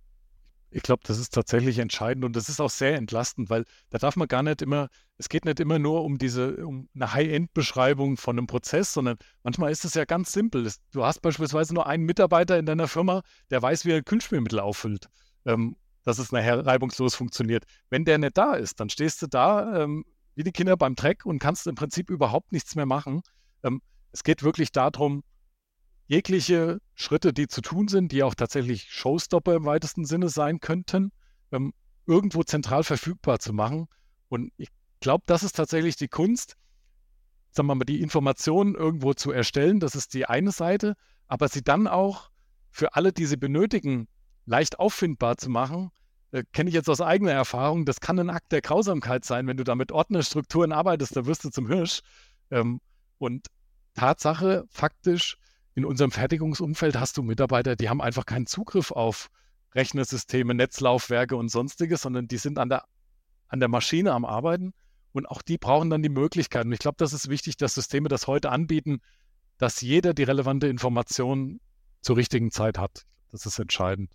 Ich 0.70 0.82
glaube, 0.82 1.02
das 1.06 1.18
ist 1.18 1.32
tatsächlich 1.32 1.78
entscheidend 1.78 2.24
und 2.24 2.36
das 2.36 2.48
ist 2.48 2.60
auch 2.60 2.70
sehr 2.70 2.96
entlastend, 2.96 3.50
weil 3.50 3.64
da 3.90 3.98
darf 3.98 4.16
man 4.16 4.28
gar 4.28 4.42
nicht 4.42 4.62
immer, 4.62 4.88
es 5.16 5.28
geht 5.28 5.44
nicht 5.44 5.60
immer 5.60 5.78
nur 5.78 6.04
um 6.04 6.18
diese, 6.18 6.56
um 6.66 6.88
eine 6.94 7.12
High-End-Beschreibung 7.12 8.16
von 8.16 8.36
einem 8.36 8.46
Prozess, 8.46 8.92
sondern 8.92 9.16
manchmal 9.42 9.70
ist 9.70 9.84
es 9.84 9.94
ja 9.94 10.04
ganz 10.04 10.32
simpel. 10.32 10.70
Du 10.92 11.04
hast 11.04 11.22
beispielsweise 11.22 11.72
nur 11.72 11.86
einen 11.86 12.04
Mitarbeiter 12.04 12.58
in 12.58 12.66
deiner 12.66 12.88
Firma, 12.88 13.22
der 13.50 13.62
weiß, 13.62 13.84
wie 13.84 13.92
er 13.92 14.02
Kühlschmiermittel 14.02 14.60
auffüllt, 14.60 15.06
ähm, 15.44 15.76
dass 16.02 16.18
es 16.18 16.32
nachher 16.32 16.66
reibungslos 16.66 17.14
funktioniert. 17.14 17.64
Wenn 17.88 18.04
der 18.04 18.18
nicht 18.18 18.36
da 18.36 18.54
ist, 18.54 18.80
dann 18.80 18.90
stehst 18.90 19.22
du 19.22 19.28
da 19.28 19.82
ähm, 19.84 20.04
wie 20.34 20.44
die 20.44 20.52
Kinder 20.52 20.76
beim 20.76 20.94
Dreck 20.94 21.24
und 21.24 21.38
kannst 21.38 21.66
im 21.66 21.74
Prinzip 21.74 22.10
überhaupt 22.10 22.52
nichts 22.52 22.74
mehr 22.76 22.86
machen. 22.86 23.22
Ähm, 23.64 23.80
es 24.12 24.22
geht 24.22 24.42
wirklich 24.42 24.70
darum, 24.70 25.24
jegliche 26.06 26.80
Schritte, 26.94 27.32
die 27.32 27.48
zu 27.48 27.60
tun 27.60 27.88
sind, 27.88 28.12
die 28.12 28.22
auch 28.22 28.34
tatsächlich 28.34 28.90
Showstopper 28.90 29.54
im 29.54 29.64
weitesten 29.64 30.04
Sinne 30.04 30.28
sein 30.28 30.60
könnten, 30.60 31.12
ähm, 31.52 31.72
irgendwo 32.06 32.42
zentral 32.42 32.84
verfügbar 32.84 33.38
zu 33.38 33.52
machen. 33.52 33.88
Und 34.28 34.52
ich 34.56 34.68
glaube, 35.00 35.24
das 35.26 35.42
ist 35.42 35.56
tatsächlich 35.56 35.96
die 35.96 36.08
Kunst, 36.08 36.56
sagen 37.50 37.68
wir 37.68 37.74
mal, 37.74 37.84
die 37.84 38.00
Informationen 38.00 38.74
irgendwo 38.74 39.14
zu 39.14 39.32
erstellen. 39.32 39.80
Das 39.80 39.94
ist 39.94 40.14
die 40.14 40.26
eine 40.26 40.52
Seite, 40.52 40.94
aber 41.26 41.48
sie 41.48 41.62
dann 41.62 41.86
auch 41.86 42.30
für 42.70 42.94
alle, 42.94 43.12
die 43.12 43.26
sie 43.26 43.36
benötigen, 43.36 44.08
leicht 44.44 44.78
auffindbar 44.78 45.38
zu 45.38 45.50
machen. 45.50 45.90
Äh, 46.30 46.44
Kenne 46.52 46.68
ich 46.68 46.74
jetzt 46.74 46.88
aus 46.88 47.00
eigener 47.00 47.32
Erfahrung, 47.32 47.84
das 47.84 48.00
kann 48.00 48.18
ein 48.18 48.30
Akt 48.30 48.52
der 48.52 48.60
Grausamkeit 48.60 49.24
sein, 49.24 49.46
wenn 49.46 49.56
du 49.56 49.64
da 49.64 49.74
mit 49.74 49.90
Ordnerstrukturen 49.90 50.72
arbeitest, 50.72 51.16
da 51.16 51.26
wirst 51.26 51.44
du 51.44 51.50
zum 51.50 51.66
Hirsch. 51.66 52.02
Ähm, 52.50 52.80
und 53.18 53.48
Tatsache, 53.94 54.66
faktisch, 54.68 55.38
in 55.76 55.84
unserem 55.84 56.10
Fertigungsumfeld 56.10 56.98
hast 56.98 57.18
du 57.18 57.22
Mitarbeiter, 57.22 57.76
die 57.76 57.90
haben 57.90 58.00
einfach 58.00 58.24
keinen 58.24 58.46
Zugriff 58.46 58.90
auf 58.90 59.28
Rechnersysteme, 59.74 60.54
Netzlaufwerke 60.54 61.36
und 61.36 61.50
sonstiges, 61.50 62.00
sondern 62.00 62.26
die 62.28 62.38
sind 62.38 62.58
an 62.58 62.70
der, 62.70 62.84
an 63.48 63.60
der 63.60 63.68
Maschine 63.68 64.12
am 64.12 64.24
Arbeiten 64.24 64.72
und 65.12 65.26
auch 65.26 65.42
die 65.42 65.58
brauchen 65.58 65.90
dann 65.90 66.02
die 66.02 66.08
Möglichkeiten. 66.08 66.68
Und 66.68 66.72
ich 66.72 66.78
glaube, 66.78 66.96
das 66.98 67.12
ist 67.12 67.28
wichtig, 67.28 67.58
dass 67.58 67.74
Systeme 67.74 68.08
das 68.08 68.26
heute 68.26 68.50
anbieten, 68.50 69.02
dass 69.58 69.82
jeder 69.82 70.14
die 70.14 70.22
relevante 70.22 70.66
Information 70.66 71.60
zur 72.00 72.16
richtigen 72.16 72.50
Zeit 72.50 72.78
hat. 72.78 73.02
Das 73.30 73.44
ist 73.44 73.58
entscheidend. 73.58 74.10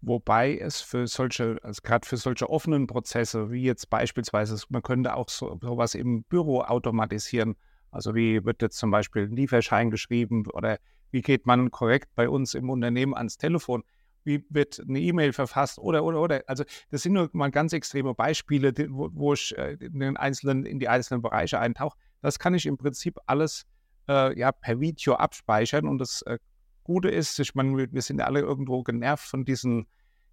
Wobei 0.00 0.56
es 0.56 0.80
für 0.80 1.06
solche, 1.06 1.58
also 1.62 1.82
gerade 1.82 2.08
für 2.08 2.16
solche 2.16 2.48
offenen 2.48 2.86
Prozesse, 2.86 3.50
wie 3.50 3.62
jetzt 3.62 3.90
beispielsweise, 3.90 4.56
man 4.70 4.82
könnte 4.82 5.14
auch 5.16 5.28
so, 5.28 5.58
sowas 5.60 5.94
im 5.94 6.22
Büro 6.24 6.62
automatisieren, 6.62 7.56
also 7.92 8.14
wie 8.14 8.44
wird 8.44 8.62
jetzt 8.62 8.78
zum 8.78 8.90
Beispiel 8.90 9.24
ein 9.24 9.36
Lieferschein 9.36 9.90
geschrieben 9.90 10.44
oder 10.52 10.78
wie 11.10 11.20
geht 11.20 11.46
man 11.46 11.70
korrekt 11.70 12.08
bei 12.14 12.28
uns 12.28 12.54
im 12.54 12.70
Unternehmen 12.70 13.14
ans 13.14 13.36
Telefon? 13.36 13.84
Wie 14.24 14.44
wird 14.48 14.80
eine 14.80 14.98
E-Mail 14.98 15.32
verfasst 15.32 15.78
oder, 15.78 16.04
oder, 16.04 16.20
oder. 16.20 16.42
Also 16.46 16.64
das 16.90 17.02
sind 17.02 17.12
nur 17.12 17.28
mal 17.32 17.50
ganz 17.50 17.72
extreme 17.72 18.14
Beispiele, 18.14 18.72
wo, 18.88 19.10
wo 19.12 19.34
ich 19.34 19.56
äh, 19.58 19.76
in, 19.80 20.00
den 20.00 20.16
einzelnen, 20.16 20.64
in 20.64 20.78
die 20.78 20.88
einzelnen 20.88 21.22
Bereiche 21.22 21.58
eintauche. 21.58 21.98
Das 22.22 22.38
kann 22.38 22.54
ich 22.54 22.66
im 22.66 22.78
Prinzip 22.78 23.18
alles 23.26 23.66
äh, 24.08 24.38
ja, 24.38 24.52
per 24.52 24.80
Video 24.80 25.14
abspeichern 25.14 25.86
und 25.86 25.98
das 25.98 26.22
äh, 26.22 26.38
Gute 26.84 27.10
ist, 27.10 27.38
ich 27.38 27.54
meine, 27.54 27.92
wir 27.92 28.02
sind 28.02 28.20
alle 28.20 28.40
irgendwo 28.40 28.82
genervt 28.82 29.28
von 29.28 29.44
diesen 29.44 29.86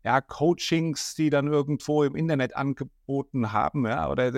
ja, 0.04 0.22
Coachings, 0.22 1.14
die 1.14 1.30
dann 1.30 1.48
irgendwo 1.48 2.04
im 2.04 2.16
Internet 2.16 2.56
angeboten 2.56 3.52
haben 3.52 3.86
ja, 3.86 4.10
oder 4.10 4.32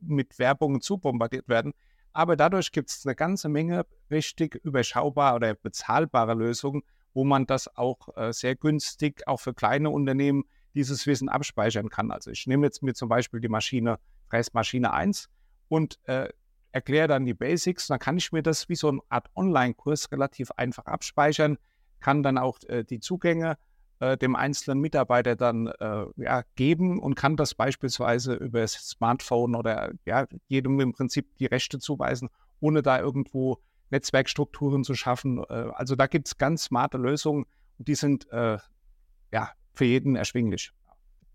mit 0.00 0.38
Werbung 0.38 0.80
zubombardiert 0.80 1.48
werden. 1.48 1.72
Aber 2.12 2.36
dadurch 2.36 2.72
gibt 2.72 2.90
es 2.90 3.06
eine 3.06 3.14
ganze 3.14 3.48
Menge 3.48 3.86
richtig 4.10 4.56
überschaubar 4.56 5.34
oder 5.34 5.54
bezahlbare 5.54 6.34
Lösungen, 6.34 6.82
wo 7.14 7.24
man 7.24 7.46
das 7.46 7.74
auch 7.76 8.16
äh, 8.16 8.32
sehr 8.32 8.54
günstig 8.54 9.26
auch 9.26 9.40
für 9.40 9.54
kleine 9.54 9.90
Unternehmen 9.90 10.44
dieses 10.74 11.06
Wissen 11.06 11.28
abspeichern 11.28 11.88
kann. 11.88 12.10
Also 12.10 12.30
ich 12.30 12.46
nehme 12.46 12.66
jetzt 12.66 12.82
mir 12.82 12.94
zum 12.94 13.08
Beispiel 13.08 13.40
die 13.40 13.48
Maschine, 13.48 13.98
Fräsmaschine 14.28 14.92
1 14.92 15.28
und 15.68 15.98
äh, 16.04 16.28
erkläre 16.72 17.08
dann 17.08 17.26
die 17.26 17.34
Basics. 17.34 17.86
Dann 17.86 17.98
kann 17.98 18.16
ich 18.16 18.32
mir 18.32 18.42
das 18.42 18.68
wie 18.68 18.74
so 18.74 18.88
eine 18.88 19.00
Art 19.08 19.28
Online-Kurs 19.34 20.10
relativ 20.10 20.50
einfach 20.52 20.86
abspeichern, 20.86 21.58
kann 22.00 22.22
dann 22.22 22.38
auch 22.38 22.58
äh, 22.68 22.84
die 22.84 23.00
Zugänge 23.00 23.58
äh, 24.02 24.18
dem 24.18 24.34
einzelnen 24.34 24.80
Mitarbeiter 24.80 25.36
dann 25.36 25.68
äh, 25.68 26.06
ja, 26.16 26.42
geben 26.56 26.98
und 26.98 27.14
kann 27.14 27.36
das 27.36 27.54
beispielsweise 27.54 28.34
über 28.34 28.60
das 28.60 28.72
Smartphone 28.72 29.54
oder 29.54 29.92
ja, 30.04 30.26
jedem 30.48 30.80
im 30.80 30.92
Prinzip 30.92 31.36
die 31.38 31.46
Rechte 31.46 31.78
zuweisen, 31.78 32.28
ohne 32.58 32.82
da 32.82 32.98
irgendwo 32.98 33.58
Netzwerkstrukturen 33.90 34.82
zu 34.82 34.96
schaffen. 34.96 35.38
Äh, 35.48 35.68
also 35.74 35.94
da 35.94 36.08
gibt 36.08 36.26
es 36.26 36.36
ganz 36.36 36.64
smarte 36.64 36.98
Lösungen 36.98 37.44
und 37.78 37.86
die 37.86 37.94
sind 37.94 38.28
äh, 38.32 38.58
ja 39.32 39.50
für 39.72 39.84
jeden 39.84 40.16
erschwinglich. 40.16 40.72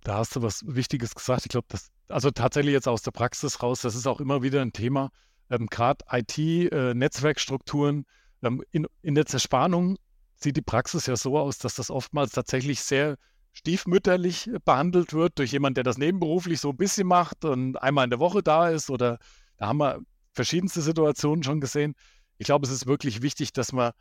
Da 0.03 0.17
hast 0.17 0.35
du 0.35 0.41
was 0.41 0.65
Wichtiges 0.67 1.15
gesagt. 1.15 1.43
Ich 1.45 1.49
glaube, 1.49 1.67
das, 1.69 1.89
also 2.09 2.31
tatsächlich 2.31 2.73
jetzt 2.73 2.89
aus 2.89 3.01
der 3.01 3.11
Praxis 3.11 3.63
raus, 3.63 3.81
das 3.81 3.95
ist 3.95 4.07
auch 4.07 4.19
immer 4.19 4.43
wieder 4.43 4.61
ein 4.61 4.73
Thema. 4.73 5.11
Ähm, 5.49 5.67
Gerade 5.67 6.03
IT-Netzwerkstrukturen 6.11 8.05
äh, 8.43 8.47
ähm, 8.47 8.61
in, 8.71 8.87
in 9.01 9.15
der 9.15 9.25
Zerspannung 9.25 9.97
sieht 10.37 10.57
die 10.57 10.61
Praxis 10.61 11.05
ja 11.05 11.15
so 11.15 11.37
aus, 11.37 11.57
dass 11.57 11.75
das 11.75 11.89
oftmals 11.89 12.31
tatsächlich 12.31 12.81
sehr 12.81 13.17
stiefmütterlich 13.53 14.51
behandelt 14.65 15.13
wird 15.13 15.39
durch 15.39 15.51
jemand, 15.51 15.77
der 15.77 15.83
das 15.83 15.97
nebenberuflich 15.97 16.59
so 16.59 16.69
ein 16.69 16.77
bisschen 16.77 17.07
macht 17.07 17.43
und 17.43 17.75
einmal 17.77 18.03
in 18.03 18.11
der 18.11 18.19
Woche 18.19 18.43
da 18.43 18.69
ist 18.69 18.89
oder 18.89 19.17
da 19.57 19.67
haben 19.67 19.79
wir 19.79 19.99
verschiedenste 20.33 20.81
Situationen 20.81 21.43
schon 21.43 21.59
gesehen. 21.59 21.95
Ich 22.37 22.45
glaube, 22.45 22.67
es 22.67 22.71
ist 22.71 22.85
wirklich 22.85 23.23
wichtig, 23.23 23.53
dass 23.53 23.73
man 23.73 23.91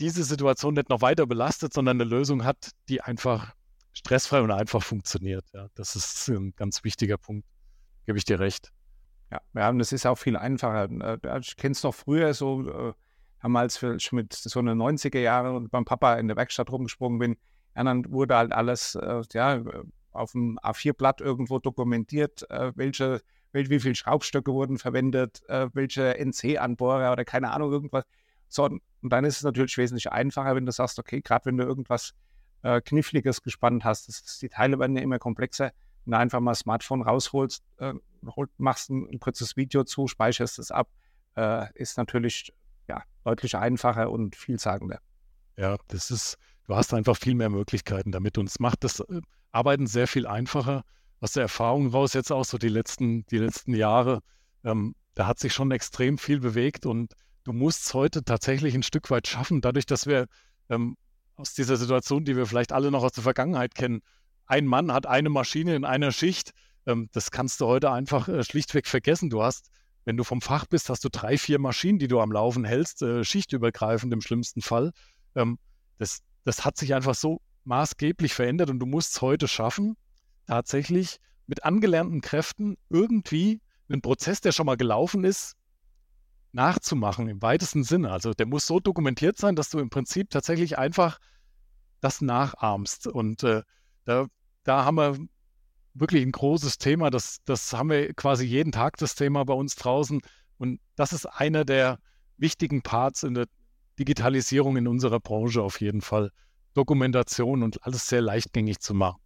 diese 0.00 0.24
Situation 0.24 0.74
nicht 0.74 0.88
noch 0.88 1.00
weiter 1.00 1.26
belastet, 1.26 1.72
sondern 1.72 2.00
eine 2.00 2.10
Lösung 2.10 2.44
hat, 2.44 2.72
die 2.88 3.00
einfach 3.00 3.54
stressfrei 3.92 4.40
und 4.40 4.50
einfach 4.50 4.82
funktioniert. 4.82 5.44
Ja, 5.52 5.68
das 5.74 5.94
ist 5.94 6.28
ein 6.28 6.52
ganz 6.56 6.82
wichtiger 6.82 7.16
Punkt. 7.16 7.46
Gebe 8.06 8.18
ich 8.18 8.24
dir 8.24 8.40
recht. 8.40 8.72
Ja, 9.30 9.40
ja 9.54 9.68
und 9.70 9.78
es 9.78 9.92
ist 9.92 10.06
auch 10.06 10.16
viel 10.16 10.36
einfacher. 10.36 10.90
Äh, 11.22 11.38
ich 11.38 11.56
kenne 11.56 11.72
es 11.72 11.82
noch 11.84 11.94
früher 11.94 12.34
so, 12.34 12.68
äh, 12.68 12.92
damals 13.44 13.82
ich 13.82 14.10
mit 14.12 14.32
so 14.32 14.58
einer 14.58 14.72
90er 14.72 15.18
Jahre 15.18 15.54
und 15.54 15.70
beim 15.70 15.84
Papa 15.84 16.14
in 16.14 16.28
der 16.28 16.36
Werkstatt 16.36 16.72
rumgesprungen 16.72 17.18
bin, 17.18 17.36
ja, 17.76 17.84
dann 17.84 18.10
wurde 18.10 18.36
halt 18.36 18.52
alles 18.52 18.94
äh, 18.94 19.20
ja, 19.34 19.62
auf 20.12 20.32
dem 20.32 20.58
A4-Blatt 20.60 21.20
irgendwo 21.20 21.58
dokumentiert, 21.58 22.48
äh, 22.50 22.72
welche, 22.74 23.20
welche, 23.52 23.68
wie 23.68 23.80
viele 23.80 23.94
Schraubstöcke 23.96 24.50
wurden 24.50 24.78
verwendet, 24.78 25.42
äh, 25.48 25.68
welche 25.74 26.18
NC-Anbohrer 26.18 27.12
oder 27.12 27.26
keine 27.26 27.50
Ahnung, 27.50 27.70
irgendwas. 27.70 28.04
So, 28.48 28.64
und 28.64 28.80
dann 29.02 29.26
ist 29.26 29.36
es 29.36 29.42
natürlich 29.42 29.76
wesentlich 29.76 30.10
einfacher, 30.10 30.56
wenn 30.56 30.64
du 30.64 30.72
sagst, 30.72 30.98
okay, 30.98 31.20
gerade 31.20 31.44
wenn 31.44 31.58
du 31.58 31.64
irgendwas 31.64 32.14
äh, 32.62 32.80
Kniffliges 32.80 33.42
gespannt 33.42 33.84
hast, 33.84 34.08
das, 34.08 34.38
die 34.38 34.48
Teile 34.48 34.78
werden 34.78 34.96
ja 34.96 35.02
immer 35.02 35.18
komplexer, 35.18 35.72
wenn 36.06 36.12
du 36.12 36.18
einfach 36.18 36.40
mal 36.40 36.52
das 36.52 36.60
Smartphone 36.60 37.02
rausholst, 37.02 37.62
äh, 37.76 37.92
machst 38.56 38.88
ein, 38.88 39.06
ein, 39.12 39.20
kurzes 39.20 39.54
Video 39.54 39.84
zu, 39.84 40.06
speicherst 40.06 40.58
es 40.58 40.70
ab, 40.70 40.88
äh, 41.36 41.66
ist 41.74 41.98
natürlich 41.98 42.54
ja, 42.88 43.02
deutlich 43.24 43.56
einfacher 43.56 44.10
und 44.10 44.36
vielsagender. 44.36 45.00
Ja, 45.56 45.76
das 45.88 46.10
ist, 46.10 46.36
du 46.66 46.74
hast 46.74 46.92
einfach 46.94 47.16
viel 47.16 47.34
mehr 47.34 47.50
Möglichkeiten 47.50 48.12
damit 48.12 48.38
und 48.38 48.48
es 48.48 48.58
macht 48.58 48.84
das 48.84 49.00
äh, 49.00 49.20
Arbeiten 49.52 49.86
sehr 49.86 50.08
viel 50.08 50.26
einfacher. 50.26 50.84
Aus 51.20 51.32
der 51.32 51.44
Erfahrung 51.44 51.88
raus, 51.88 52.12
jetzt 52.12 52.32
auch 52.32 52.44
so 52.44 52.58
die 52.58 52.68
letzten, 52.68 53.24
die 53.26 53.38
letzten 53.38 53.74
Jahre, 53.74 54.20
ähm, 54.64 54.94
da 55.14 55.26
hat 55.26 55.38
sich 55.38 55.54
schon 55.54 55.70
extrem 55.70 56.18
viel 56.18 56.40
bewegt 56.40 56.86
und 56.86 57.14
du 57.44 57.52
musst 57.52 57.86
es 57.86 57.94
heute 57.94 58.24
tatsächlich 58.24 58.74
ein 58.74 58.82
Stück 58.82 59.10
weit 59.10 59.26
schaffen, 59.28 59.60
dadurch, 59.60 59.86
dass 59.86 60.06
wir 60.06 60.26
ähm, 60.68 60.96
aus 61.36 61.54
dieser 61.54 61.76
Situation, 61.76 62.24
die 62.24 62.36
wir 62.36 62.46
vielleicht 62.46 62.72
alle 62.72 62.90
noch 62.90 63.02
aus 63.02 63.12
der 63.12 63.22
Vergangenheit 63.22 63.74
kennen, 63.74 64.02
ein 64.46 64.66
Mann 64.66 64.92
hat 64.92 65.06
eine 65.06 65.30
Maschine 65.30 65.74
in 65.74 65.84
einer 65.84 66.12
Schicht, 66.12 66.52
ähm, 66.86 67.08
das 67.12 67.30
kannst 67.30 67.60
du 67.60 67.66
heute 67.66 67.90
einfach 67.90 68.28
äh, 68.28 68.44
schlichtweg 68.44 68.86
vergessen. 68.86 69.30
Du 69.30 69.42
hast, 69.42 69.70
wenn 70.04 70.16
du 70.16 70.24
vom 70.24 70.40
Fach 70.40 70.66
bist, 70.66 70.90
hast 70.90 71.04
du 71.04 71.08
drei, 71.08 71.38
vier 71.38 71.58
Maschinen, 71.58 71.98
die 71.98 72.08
du 72.08 72.20
am 72.20 72.32
Laufen 72.32 72.64
hältst, 72.64 73.02
äh, 73.02 73.24
schichtübergreifend 73.24 74.12
im 74.12 74.20
schlimmsten 74.20 74.60
Fall. 74.60 74.92
Ähm, 75.34 75.58
das, 75.98 76.20
das 76.44 76.64
hat 76.64 76.76
sich 76.76 76.94
einfach 76.94 77.14
so 77.14 77.40
maßgeblich 77.64 78.34
verändert 78.34 78.70
und 78.70 78.78
du 78.78 78.86
musst 78.86 79.12
es 79.12 79.22
heute 79.22 79.48
schaffen, 79.48 79.96
tatsächlich 80.46 81.18
mit 81.46 81.64
angelernten 81.64 82.20
Kräften 82.20 82.76
irgendwie 82.90 83.60
einen 83.88 84.02
Prozess, 84.02 84.40
der 84.40 84.52
schon 84.52 84.66
mal 84.66 84.76
gelaufen 84.76 85.24
ist, 85.24 85.56
nachzumachen 86.52 87.28
im 87.28 87.42
weitesten 87.42 87.84
Sinne. 87.84 88.10
Also 88.10 88.32
der 88.32 88.46
muss 88.46 88.66
so 88.66 88.80
dokumentiert 88.80 89.38
sein, 89.38 89.56
dass 89.56 89.70
du 89.70 89.78
im 89.78 89.90
Prinzip 89.90 90.30
tatsächlich 90.30 90.78
einfach 90.78 91.18
das 92.00 92.20
nachahmst. 92.20 93.06
Und 93.06 93.42
äh, 93.42 93.62
da, 94.04 94.26
da 94.62 94.84
haben 94.84 94.96
wir 94.96 95.18
wirklich 95.94 96.24
ein 96.24 96.32
großes 96.32 96.78
Thema. 96.78 97.10
Das, 97.10 97.38
das 97.44 97.72
haben 97.72 97.90
wir 97.90 98.12
quasi 98.14 98.44
jeden 98.44 98.72
Tag 98.72 98.96
das 98.98 99.14
Thema 99.14 99.44
bei 99.44 99.54
uns 99.54 99.76
draußen. 99.76 100.20
Und 100.58 100.80
das 100.96 101.12
ist 101.12 101.26
einer 101.26 101.64
der 101.64 101.98
wichtigen 102.36 102.82
Parts 102.82 103.22
in 103.22 103.34
der 103.34 103.46
Digitalisierung 103.98 104.76
in 104.76 104.88
unserer 104.88 105.20
Branche 105.20 105.62
auf 105.62 105.80
jeden 105.80 106.00
Fall. 106.00 106.30
Dokumentation 106.74 107.62
und 107.62 107.84
alles 107.86 108.08
sehr 108.08 108.20
leichtgängig 108.20 108.80
zu 108.80 108.94
machen. 108.94 109.20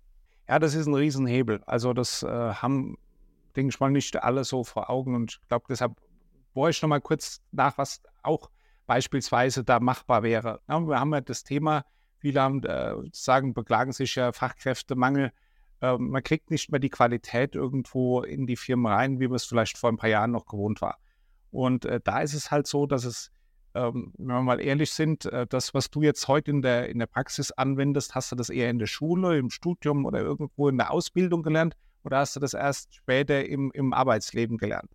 Ja, 0.49 0.59
das 0.59 0.75
ist 0.75 0.87
ein 0.87 0.95
Riesenhebel. 0.95 1.63
Also 1.67 1.95
das 1.95 2.23
äh, 2.23 2.29
haben, 2.29 2.97
denke 3.57 3.71
ich 3.71 3.81
mal, 3.81 3.91
nicht 3.91 4.23
alle 4.23 4.45
so 4.45 4.65
vor 4.65 4.91
Augen. 4.91 5.15
Und 5.15 5.39
ich 5.43 5.49
glaube, 5.49 5.65
deshalb 5.69 5.93
bohre 6.53 6.71
ich 6.71 6.83
nochmal 6.83 7.01
kurz 7.01 7.41
nach, 7.51 7.79
was 7.79 8.03
auch 8.23 8.51
beispielsweise 8.87 9.65
da 9.65 9.81
machbar 9.81 10.23
wäre. 10.23 10.61
Ja, 10.69 10.81
wir 10.81 11.01
haben 11.01 11.13
ja 11.13 11.21
das 11.21 11.45
Thema, 11.45 11.85
viele 12.19 12.41
haben 12.41 12.63
äh, 12.65 12.95
sagen, 13.13 13.55
beklagen 13.55 13.93
sich 13.93 14.15
ja 14.15 14.33
Fachkräftemangel. 14.33 15.33
Äh, 15.81 15.97
man 15.99 16.23
kriegt 16.23 16.51
nicht 16.51 16.71
mehr 16.71 16.81
die 16.81 16.91
Qualität 16.91 17.55
irgendwo 17.55 18.23
in 18.23 18.47
die 18.47 18.57
Firmen 18.57 18.87
rein, 18.87 19.21
wie 19.21 19.29
man 19.29 19.37
es 19.37 19.45
vielleicht 19.45 19.79
vor 19.79 19.91
ein 19.91 19.97
paar 19.97 20.11
Jahren 20.11 20.33
noch 20.33 20.47
gewohnt 20.47 20.81
war. 20.81 20.99
Und 21.51 21.85
äh, 21.85 22.01
da 22.03 22.21
ist 22.21 22.35
es 22.35 22.51
halt 22.51 22.67
so, 22.67 22.87
dass 22.87 23.05
es, 23.05 23.31
ähm, 23.75 24.13
wenn 24.19 24.27
wir 24.27 24.43
mal 24.43 24.61
ehrlich 24.61 24.93
sind, 24.93 25.27
äh, 25.27 25.47
das, 25.47 25.75
was 25.75 25.91
du 25.91 26.03
jetzt 26.03 26.29
heute 26.29 26.51
in 26.51 26.63
der, 26.63 26.89
in 26.89 26.99
der 26.99 27.07
Praxis 27.07 27.53
anwendest, 27.53 28.15
hast 28.15 28.33
du 28.33 28.37
das 28.37 28.51
eher 28.51 28.71
in 28.71 28.79
der 28.79 28.87
Schule, 28.87 29.39
im 29.39 29.51
Studium 29.51 30.05
oder 30.05 30.21
irgendwo 30.21 30.69
in 30.69 30.77
der 30.77 30.91
Ausbildung 30.91 31.43
gelernt 31.43 31.75
oder 32.05 32.19
hast 32.19 32.37
du 32.37 32.41
das 32.41 32.55
erst 32.55 32.95
später 32.95 33.47
im, 33.47 33.71
im 33.73 33.93
Arbeitsleben 33.93 34.59
gelernt? 34.59 34.91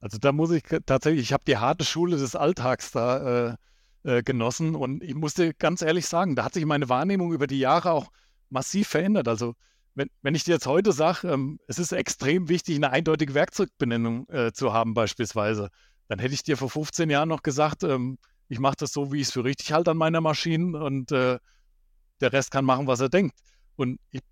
Also 0.00 0.18
da 0.18 0.30
muss 0.30 0.52
ich 0.52 0.62
tatsächlich, 0.86 1.22
ich 1.22 1.32
habe 1.32 1.42
die 1.46 1.56
harte 1.56 1.84
Schule 1.84 2.16
des 2.16 2.36
Alltags 2.36 2.92
da 2.92 3.48
äh, 3.48 3.56
äh, 4.04 4.22
genossen 4.22 4.76
und 4.76 5.02
ich 5.02 5.14
musste 5.14 5.54
ganz 5.54 5.82
ehrlich 5.82 6.06
sagen, 6.06 6.36
da 6.36 6.44
hat 6.44 6.54
sich 6.54 6.64
meine 6.64 6.88
Wahrnehmung 6.88 7.32
über 7.32 7.48
die 7.48 7.58
Jahre 7.58 7.90
auch 7.90 8.12
massiv 8.50 8.88
verändert. 8.88 9.28
Also 9.28 9.54
wenn, 9.94 10.10
wenn 10.22 10.34
ich 10.34 10.44
dir 10.44 10.54
jetzt 10.54 10.66
heute 10.66 10.92
sage, 10.92 11.28
ähm, 11.28 11.58
es 11.66 11.78
ist 11.78 11.92
extrem 11.92 12.48
wichtig, 12.48 12.76
eine 12.76 12.90
eindeutige 12.90 13.34
Werkzeugbenennung 13.34 14.28
äh, 14.28 14.52
zu 14.52 14.72
haben 14.72 14.94
beispielsweise, 14.94 15.70
dann 16.06 16.18
hätte 16.18 16.34
ich 16.34 16.42
dir 16.42 16.56
vor 16.56 16.70
15 16.70 17.10
Jahren 17.10 17.28
noch 17.28 17.42
gesagt, 17.42 17.82
ähm, 17.82 18.18
ich 18.48 18.60
mache 18.60 18.76
das 18.78 18.92
so, 18.92 19.12
wie 19.12 19.20
ich 19.20 19.28
es 19.28 19.32
für 19.32 19.44
richtig 19.44 19.72
halte 19.72 19.90
an 19.90 19.96
meiner 19.96 20.20
Maschine 20.20 20.82
und 20.82 21.12
äh, 21.12 21.38
der 22.20 22.32
Rest 22.32 22.50
kann 22.50 22.64
machen, 22.64 22.86
was 22.86 23.00
er 23.00 23.08
denkt. 23.08 23.38
Und 23.76 24.00
ich, 24.10 24.22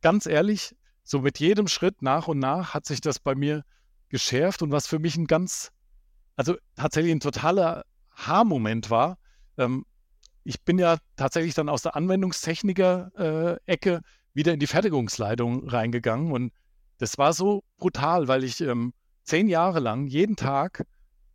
ganz 0.00 0.26
ehrlich, 0.26 0.74
so 1.04 1.20
mit 1.20 1.38
jedem 1.38 1.68
Schritt 1.68 2.02
nach 2.02 2.28
und 2.28 2.38
nach 2.38 2.74
hat 2.74 2.86
sich 2.86 3.00
das 3.00 3.18
bei 3.18 3.34
mir 3.34 3.64
geschärft 4.08 4.62
und 4.62 4.72
was 4.72 4.86
für 4.86 4.98
mich 4.98 5.16
ein 5.16 5.26
ganz, 5.26 5.70
also 6.36 6.56
tatsächlich 6.76 7.12
ein 7.12 7.20
totaler 7.20 7.84
Haarmoment 8.12 8.90
war. 8.90 9.18
Ähm, 9.56 9.84
ich 10.48 10.62
bin 10.62 10.78
ja 10.78 10.96
tatsächlich 11.16 11.52
dann 11.52 11.68
aus 11.68 11.82
der 11.82 11.94
Anwendungstechniker-Ecke 11.94 13.92
äh, 13.92 14.00
wieder 14.32 14.54
in 14.54 14.58
die 14.58 14.66
Fertigungsleitung 14.66 15.68
reingegangen 15.68 16.32
und 16.32 16.54
das 16.96 17.18
war 17.18 17.34
so 17.34 17.64
brutal, 17.76 18.28
weil 18.28 18.44
ich 18.44 18.62
ähm, 18.62 18.94
zehn 19.24 19.48
Jahre 19.48 19.78
lang 19.78 20.06
jeden 20.06 20.36
Tag 20.36 20.86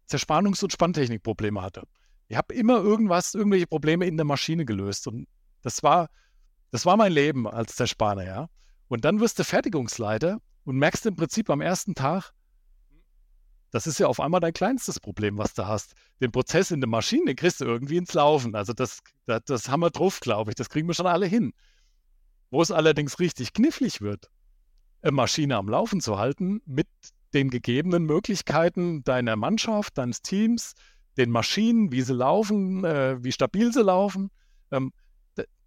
Zerspannungs- 0.10 0.64
und 0.64 0.74
Spanntechnikprobleme 0.74 1.62
hatte. 1.62 1.84
Ich 2.28 2.38
habe 2.38 2.56
immer 2.56 2.78
irgendwas, 2.78 3.36
irgendwelche 3.36 3.68
Probleme 3.68 4.08
in 4.08 4.18
der 4.18 4.26
Maschine 4.26 4.66
gelöst 4.66 5.08
und 5.08 5.28
das 5.62 5.84
war, 5.84 6.10
das 6.72 6.88
war 6.88 6.98
mein 6.98 7.12
Leben 7.12 7.48
als 7.48 7.76
Zerspanner, 7.76 8.26
ja. 8.26 8.50
Und 8.88 9.06
dann 9.06 9.20
wirst 9.20 9.38
du 9.38 9.44
Fertigungsleiter 9.44 10.40
und 10.64 10.78
merkst 10.78 11.06
im 11.06 11.16
Prinzip 11.16 11.52
am 11.52 11.62
ersten 11.62 11.94
Tag, 11.94 12.32
das 13.74 13.88
ist 13.88 13.98
ja 13.98 14.06
auf 14.06 14.20
einmal 14.20 14.40
dein 14.40 14.54
kleinstes 14.54 15.00
Problem, 15.00 15.40
was 15.40 15.56
du 15.56 15.66
hast. 15.66 15.94
Den 16.22 16.32
Prozess 16.32 16.70
in 16.70 16.80
der 16.80 16.88
Maschine, 16.88 17.26
den 17.26 17.36
kriegst 17.36 17.60
du 17.60 17.66
irgendwie 17.66 17.98
ins 17.98 18.14
Laufen. 18.14 18.54
Also 18.54 18.72
das, 18.72 19.00
das, 19.26 19.42
das 19.46 19.68
haben 19.68 19.80
wir 19.80 19.90
drauf, 19.90 20.20
glaube 20.20 20.52
ich. 20.52 20.56
Das 20.56 20.70
kriegen 20.70 20.88
wir 20.88 20.94
schon 20.94 21.08
alle 21.08 21.26
hin. 21.26 21.54
Wo 22.52 22.62
es 22.62 22.70
allerdings 22.70 23.20
richtig 23.20 23.52
knifflig 23.54 24.00
wird, 24.00 24.30
eine 25.02 25.14
Maschine 25.14 25.58
am 25.58 25.68
Laufen 25.68 26.02
zu 26.02 26.20
halten 26.20 26.62
mit 26.68 26.88
den 27.34 27.50
gegebenen 27.50 28.04
Möglichkeiten 28.04 29.04
deiner 29.06 29.36
Mannschaft, 29.36 29.98
deines 29.98 30.22
Teams, 30.22 30.76
den 31.18 31.32
Maschinen, 31.32 31.92
wie 31.92 32.04
sie 32.04 32.14
laufen, 32.14 32.86
äh, 32.86 33.24
wie 33.24 33.32
stabil 33.32 33.74
sie 33.74 33.82
laufen. 33.82 34.30
Ähm, 34.70 34.94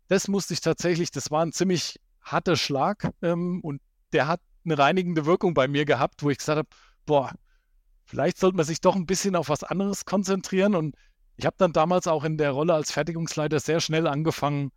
das 0.06 0.28
musste 0.28 0.54
ich 0.54 0.60
tatsächlich, 0.60 1.10
das 1.10 1.32
war 1.32 1.44
ein 1.44 1.50
ziemlich 1.50 1.98
harter 2.22 2.54
Schlag 2.54 3.10
ähm, 3.20 3.60
und 3.62 3.82
der 4.12 4.28
hat 4.28 4.40
eine 4.64 4.78
reinigende 4.78 5.26
Wirkung 5.26 5.54
bei 5.54 5.66
mir 5.66 5.84
gehabt, 5.84 6.22
wo 6.22 6.30
ich 6.30 6.38
gesagt 6.38 6.58
habe, 6.58 6.68
boah, 7.04 7.32
vielleicht 8.06 8.38
sollte 8.38 8.56
man 8.56 8.64
sich 8.64 8.80
doch 8.80 8.96
ein 8.96 9.06
bisschen 9.06 9.36
auf 9.36 9.48
was 9.48 9.62
anderes 9.62 10.04
konzentrieren. 10.04 10.74
Und 10.74 10.96
ich 11.36 11.44
habe 11.44 11.56
dann 11.58 11.72
damals 11.72 12.06
auch 12.06 12.24
in 12.24 12.38
der 12.38 12.52
Rolle 12.52 12.74
als 12.74 12.92
Fertigungsleiter 12.92 13.60
sehr 13.60 13.80
schnell 13.80 14.06
angefangen, 14.06 14.70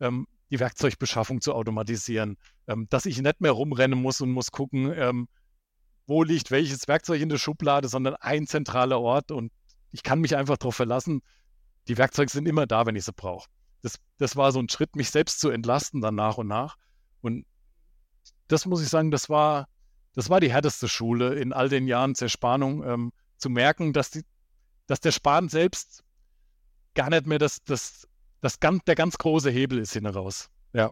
ähm, 0.00 0.26
die 0.50 0.60
Werkzeugbeschaffung 0.60 1.40
zu 1.40 1.54
automatisieren, 1.54 2.38
ähm, 2.68 2.86
dass 2.88 3.06
ich 3.06 3.20
nicht 3.20 3.40
mehr 3.40 3.52
rumrennen 3.52 4.00
muss 4.00 4.20
und 4.20 4.30
muss 4.30 4.52
gucken, 4.52 4.92
ähm, 4.94 5.28
wo 6.06 6.22
liegt 6.22 6.50
welches 6.50 6.86
Werkzeug 6.86 7.20
in 7.20 7.28
der 7.28 7.38
Schublade, 7.38 7.88
sondern 7.88 8.14
ein 8.14 8.46
zentraler 8.46 9.00
Ort 9.00 9.32
und 9.32 9.52
ich 9.90 10.02
kann 10.02 10.20
mich 10.20 10.36
einfach 10.36 10.56
darauf 10.56 10.76
verlassen, 10.76 11.22
die 11.88 11.98
Werkzeuge 11.98 12.30
sind 12.30 12.46
immer 12.46 12.66
da, 12.66 12.86
wenn 12.86 12.96
ich 12.96 13.04
sie 13.04 13.12
brauche. 13.12 13.48
Das, 13.82 13.98
das 14.18 14.36
war 14.36 14.52
so 14.52 14.60
ein 14.60 14.68
Schritt, 14.68 14.96
mich 14.96 15.10
selbst 15.10 15.40
zu 15.40 15.50
entlasten 15.50 16.00
dann 16.00 16.14
nach 16.14 16.38
und 16.38 16.48
nach. 16.48 16.76
Und 17.22 17.44
das 18.48 18.66
muss 18.66 18.82
ich 18.82 18.88
sagen, 18.88 19.10
das 19.10 19.28
war, 19.28 19.68
das 20.16 20.30
war 20.30 20.40
die 20.40 20.50
härteste 20.50 20.88
Schule 20.88 21.34
in 21.34 21.52
all 21.52 21.68
den 21.68 21.86
Jahren 21.86 22.14
Zerspannung, 22.14 22.82
ähm, 22.84 23.12
zu 23.36 23.50
merken, 23.50 23.92
dass, 23.92 24.10
die, 24.10 24.22
dass 24.86 25.00
der 25.00 25.12
Span 25.12 25.50
selbst 25.50 26.02
gar 26.94 27.10
nicht 27.10 27.26
mehr 27.26 27.38
das, 27.38 27.62
das, 27.64 28.08
das 28.40 28.58
ganz, 28.58 28.82
der 28.84 28.94
ganz 28.94 29.18
große 29.18 29.50
Hebel 29.50 29.78
ist 29.78 29.92
hin 29.92 30.06
raus. 30.06 30.50
Ja. 30.72 30.90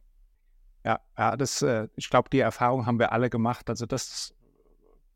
Ja, 0.84 1.00
ja 1.16 1.36
das, 1.38 1.62
äh, 1.62 1.88
ich 1.96 2.10
glaube, 2.10 2.28
die 2.28 2.40
Erfahrung 2.40 2.84
haben 2.84 2.98
wir 2.98 3.12
alle 3.12 3.30
gemacht. 3.30 3.70
Also, 3.70 3.86
dass 3.86 4.34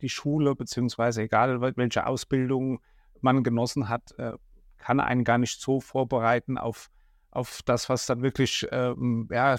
die 0.01 0.09
Schule, 0.09 0.55
beziehungsweise 0.55 1.23
egal 1.23 1.61
welche 1.61 2.07
Ausbildung 2.07 2.81
man 3.21 3.45
genossen 3.45 3.91
hat, 3.91 4.19
äh, 4.19 4.33
kann 4.79 5.01
einen 5.01 5.25
gar 5.25 5.37
nicht 5.37 5.61
so 5.61 5.81
vorbereiten 5.81 6.57
auf, 6.57 6.89
auf 7.31 7.61
das, 7.67 7.91
was 7.91 8.07
dann 8.07 8.23
wirklich 8.23 8.67
ähm, 8.71 9.29
ja, 9.31 9.57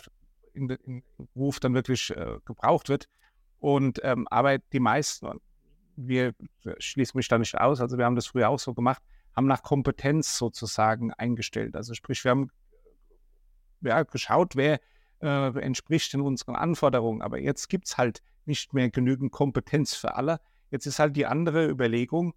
in, 0.54 1.04
Beruf 1.36 1.60
dann 1.60 1.76
wirklich 1.76 2.10
äh, 2.16 2.40
gebraucht 2.46 2.90
wird. 2.90 3.08
Und 3.60 4.00
ähm, 4.04 4.28
aber 4.30 4.58
die 4.58 4.80
meisten, 4.80 5.28
wir 5.96 6.34
schließen 6.78 7.18
mich 7.18 7.28
da 7.28 7.38
nicht 7.38 7.60
aus, 7.60 7.82
also 7.82 7.98
wir 7.98 8.06
haben 8.06 8.16
das 8.16 8.28
früher 8.28 8.50
auch 8.50 8.60
so 8.60 8.74
gemacht, 8.74 9.04
haben 9.36 9.48
nach 9.48 9.64
Kompetenz 9.64 10.38
sozusagen 10.38 11.14
eingestellt. 11.14 11.76
Also 11.76 11.94
sprich, 11.94 12.24
wir 12.24 12.32
haben 12.32 12.52
ja, 13.82 14.04
geschaut, 14.04 14.56
wer 14.56 14.80
äh, 15.22 15.60
entspricht 15.60 16.14
in 16.14 16.22
unseren 16.22 16.56
Anforderungen. 16.56 17.22
Aber 17.22 17.40
jetzt 17.40 17.70
gibt 17.70 17.88
es 17.88 17.98
halt 17.98 18.22
nicht 18.46 18.74
mehr 18.74 18.90
genügend 18.90 19.32
Kompetenz 19.32 19.94
für 19.94 20.16
alle. 20.16 20.40
Jetzt 20.72 20.86
ist 20.86 21.00
halt 21.00 21.16
die 21.16 21.26
andere 21.26 21.68
Überlegung, 21.68 22.34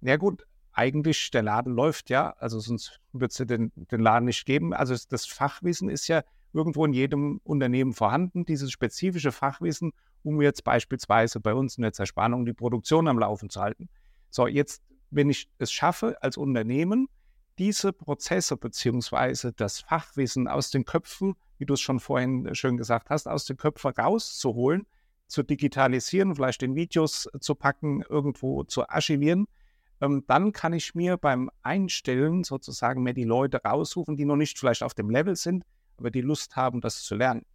ja 0.00 0.16
gut, 0.16 0.46
eigentlich 0.72 1.30
der 1.30 1.42
Laden 1.42 1.74
läuft 1.74 2.10
ja, 2.10 2.30
also 2.38 2.58
sonst 2.58 3.00
würde 3.12 3.26
es 3.26 3.36
den, 3.36 3.72
den 3.76 4.00
Laden 4.00 4.24
nicht 4.24 4.46
geben. 4.46 4.72
Also 4.72 4.96
das 5.08 5.26
Fachwissen 5.26 5.88
ist 5.88 6.08
ja 6.08 6.22
irgendwo 6.52 6.84
in 6.84 6.92
jedem 6.92 7.40
Unternehmen 7.44 7.92
vorhanden, 7.92 8.44
dieses 8.44 8.70
spezifische 8.72 9.32
Fachwissen, 9.32 9.92
um 10.22 10.40
jetzt 10.40 10.64
beispielsweise 10.64 11.40
bei 11.40 11.54
uns 11.54 11.76
in 11.76 11.82
der 11.82 11.92
Zerspannung 11.92 12.44
die 12.44 12.52
Produktion 12.52 13.08
am 13.08 13.18
Laufen 13.18 13.50
zu 13.50 13.60
halten. 13.60 13.88
So, 14.30 14.46
jetzt, 14.46 14.82
wenn 15.10 15.30
ich 15.30 15.48
es 15.58 15.72
schaffe, 15.72 16.16
als 16.22 16.36
Unternehmen 16.36 17.08
diese 17.58 17.92
Prozesse 17.92 18.56
beziehungsweise 18.56 19.52
das 19.52 19.80
Fachwissen 19.80 20.48
aus 20.48 20.70
den 20.70 20.84
Köpfen, 20.84 21.34
wie 21.58 21.66
du 21.66 21.74
es 21.74 21.80
schon 21.80 22.00
vorhin 22.00 22.54
schön 22.54 22.76
gesagt 22.76 23.10
hast, 23.10 23.28
aus 23.28 23.44
den 23.44 23.56
Köpfen 23.56 23.90
rauszuholen, 23.90 24.86
zu 25.26 25.42
digitalisieren, 25.42 26.34
vielleicht 26.34 26.62
in 26.62 26.74
Videos 26.74 27.28
zu 27.40 27.54
packen, 27.54 28.02
irgendwo 28.08 28.64
zu 28.64 28.88
archivieren, 28.88 29.46
ähm, 30.00 30.24
dann 30.26 30.52
kann 30.52 30.72
ich 30.72 30.94
mir 30.94 31.16
beim 31.16 31.50
Einstellen 31.62 32.44
sozusagen 32.44 33.02
mehr 33.02 33.14
die 33.14 33.24
Leute 33.24 33.60
raussuchen, 33.64 34.16
die 34.16 34.24
noch 34.24 34.36
nicht 34.36 34.58
vielleicht 34.58 34.82
auf 34.82 34.94
dem 34.94 35.08
Level 35.08 35.36
sind, 35.36 35.64
aber 35.96 36.10
die 36.10 36.20
Lust 36.20 36.56
haben, 36.56 36.80
das 36.80 37.02
zu 37.02 37.14
lernen. 37.14 37.46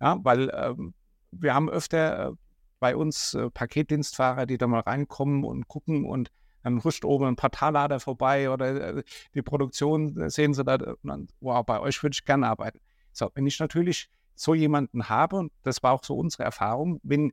Ja, 0.00 0.18
weil 0.22 0.50
ähm, 0.54 0.94
wir 1.30 1.54
haben 1.54 1.70
öfter 1.70 2.30
äh, 2.30 2.32
bei 2.80 2.96
uns 2.96 3.34
äh, 3.34 3.50
Paketdienstfahrer, 3.50 4.46
die 4.46 4.58
da 4.58 4.66
mal 4.66 4.80
reinkommen 4.80 5.44
und 5.44 5.68
gucken 5.68 6.04
und 6.04 6.30
dann 6.62 6.82
huscht 6.82 7.04
oben 7.04 7.26
ein 7.26 7.36
Portallader 7.36 8.00
vorbei 8.00 8.50
oder 8.50 8.96
äh, 8.98 9.02
die 9.34 9.42
Produktion 9.42 10.28
sehen 10.30 10.54
sie 10.54 10.64
da, 10.64 10.78
dann, 10.78 11.28
wow, 11.40 11.64
bei 11.64 11.80
euch 11.80 12.02
würde 12.02 12.14
ich 12.14 12.24
gerne 12.24 12.48
arbeiten. 12.48 12.80
So, 13.12 13.30
wenn 13.34 13.46
ich 13.46 13.58
natürlich 13.58 14.08
so 14.34 14.54
jemanden 14.54 15.08
habe, 15.08 15.36
und 15.36 15.52
das 15.62 15.82
war 15.82 15.92
auch 15.92 16.04
so 16.04 16.16
unsere 16.16 16.44
Erfahrung, 16.44 17.00
wenn 17.02 17.32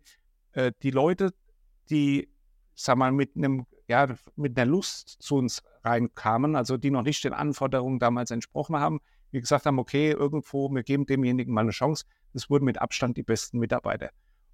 äh, 0.54 0.72
die 0.82 0.92
Leute, 0.92 1.34
die, 1.90 2.30
sag 2.74 2.98
mal, 2.98 3.12
mit 3.12 3.36
einem, 3.36 3.66
ja, 3.88 4.08
mit 4.36 4.58
einer 4.58 4.70
Lust 4.70 5.18
zu 5.22 5.36
uns 5.36 5.62
reinkamen, 5.84 6.56
also 6.56 6.78
die 6.78 6.90
noch 6.90 7.04
nicht 7.04 7.24
den 7.24 7.34
Anforderungen 7.34 8.00
damals 8.00 8.32
entsprochen 8.32 8.78
haben, 8.78 9.00
wir 9.36 9.42
gesagt 9.42 9.66
haben, 9.66 9.80
okay, 9.80 10.12
irgendwo, 10.12 10.70
wir 10.70 10.82
geben 10.82 11.06
demjenigen 11.06 11.54
mal 11.54 11.62
eine 11.62 11.72
Chance, 11.72 12.06
das 12.34 12.50
wurden 12.50 12.66
mit 12.66 12.82
Abstand 12.82 13.18
die 13.18 13.24
besten 13.24 13.60
Mitarbeiter. 13.60 14.10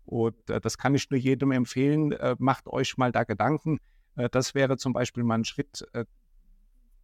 Und 0.05 0.49
äh, 0.49 0.59
das 0.59 0.77
kann 0.77 0.95
ich 0.95 1.09
nur 1.09 1.19
jedem 1.19 1.51
empfehlen. 1.51 2.11
Äh, 2.11 2.35
macht 2.39 2.67
euch 2.67 2.97
mal 2.97 3.11
da 3.11 3.23
Gedanken. 3.23 3.79
Äh, 4.15 4.29
das 4.29 4.55
wäre 4.55 4.77
zum 4.77 4.93
Beispiel 4.93 5.23
mal 5.23 5.35
ein 5.35 5.45
Schritt. 5.45 5.87
Äh, 5.93 6.05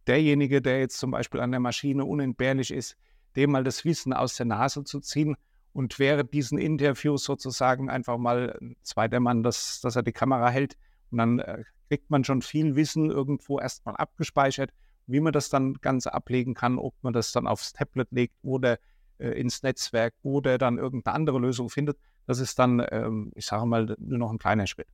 derjenige, 0.08 0.60
der 0.60 0.80
jetzt 0.80 0.98
zum 0.98 1.12
Beispiel 1.12 1.40
an 1.40 1.52
der 1.52 1.60
Maschine 1.60 2.04
unentbehrlich 2.04 2.72
ist, 2.72 2.96
dem 3.36 3.52
mal 3.52 3.62
das 3.62 3.84
Wissen 3.84 4.12
aus 4.12 4.34
der 4.36 4.46
Nase 4.46 4.82
zu 4.82 5.00
ziehen 5.00 5.36
und 5.72 5.98
während 5.98 6.34
diesen 6.34 6.58
Interviews 6.58 7.22
sozusagen 7.22 7.88
einfach 7.88 8.18
mal 8.18 8.58
ein 8.60 8.76
zweiter 8.82 9.20
Mann, 9.20 9.44
dass, 9.44 9.80
dass 9.80 9.94
er 9.94 10.02
die 10.02 10.12
Kamera 10.12 10.48
hält. 10.50 10.76
Und 11.10 11.18
dann 11.18 11.38
äh, 11.38 11.62
kriegt 11.88 12.10
man 12.10 12.24
schon 12.24 12.42
viel 12.42 12.74
Wissen 12.74 13.10
irgendwo 13.10 13.60
erstmal 13.60 13.96
abgespeichert. 13.96 14.70
Wie 15.08 15.20
man 15.20 15.32
das 15.32 15.48
dann 15.48 15.74
Ganze 15.74 16.14
ablegen 16.14 16.54
kann, 16.54 16.78
ob 16.78 16.94
man 17.02 17.12
das 17.12 17.32
dann 17.32 17.46
aufs 17.46 17.72
Tablet 17.72 18.08
legt 18.12 18.36
oder 18.42 18.78
äh, 19.18 19.30
ins 19.30 19.62
Netzwerk 19.62 20.14
oder 20.22 20.58
dann 20.58 20.78
irgendeine 20.78 21.14
andere 21.14 21.38
Lösung 21.38 21.70
findet, 21.70 21.98
das 22.26 22.38
ist 22.38 22.58
dann, 22.58 22.86
ähm, 22.90 23.32
ich 23.34 23.46
sage 23.46 23.66
mal, 23.66 23.96
nur 23.98 24.18
noch 24.18 24.30
ein 24.30 24.38
kleiner 24.38 24.66
Schritt. 24.66 24.86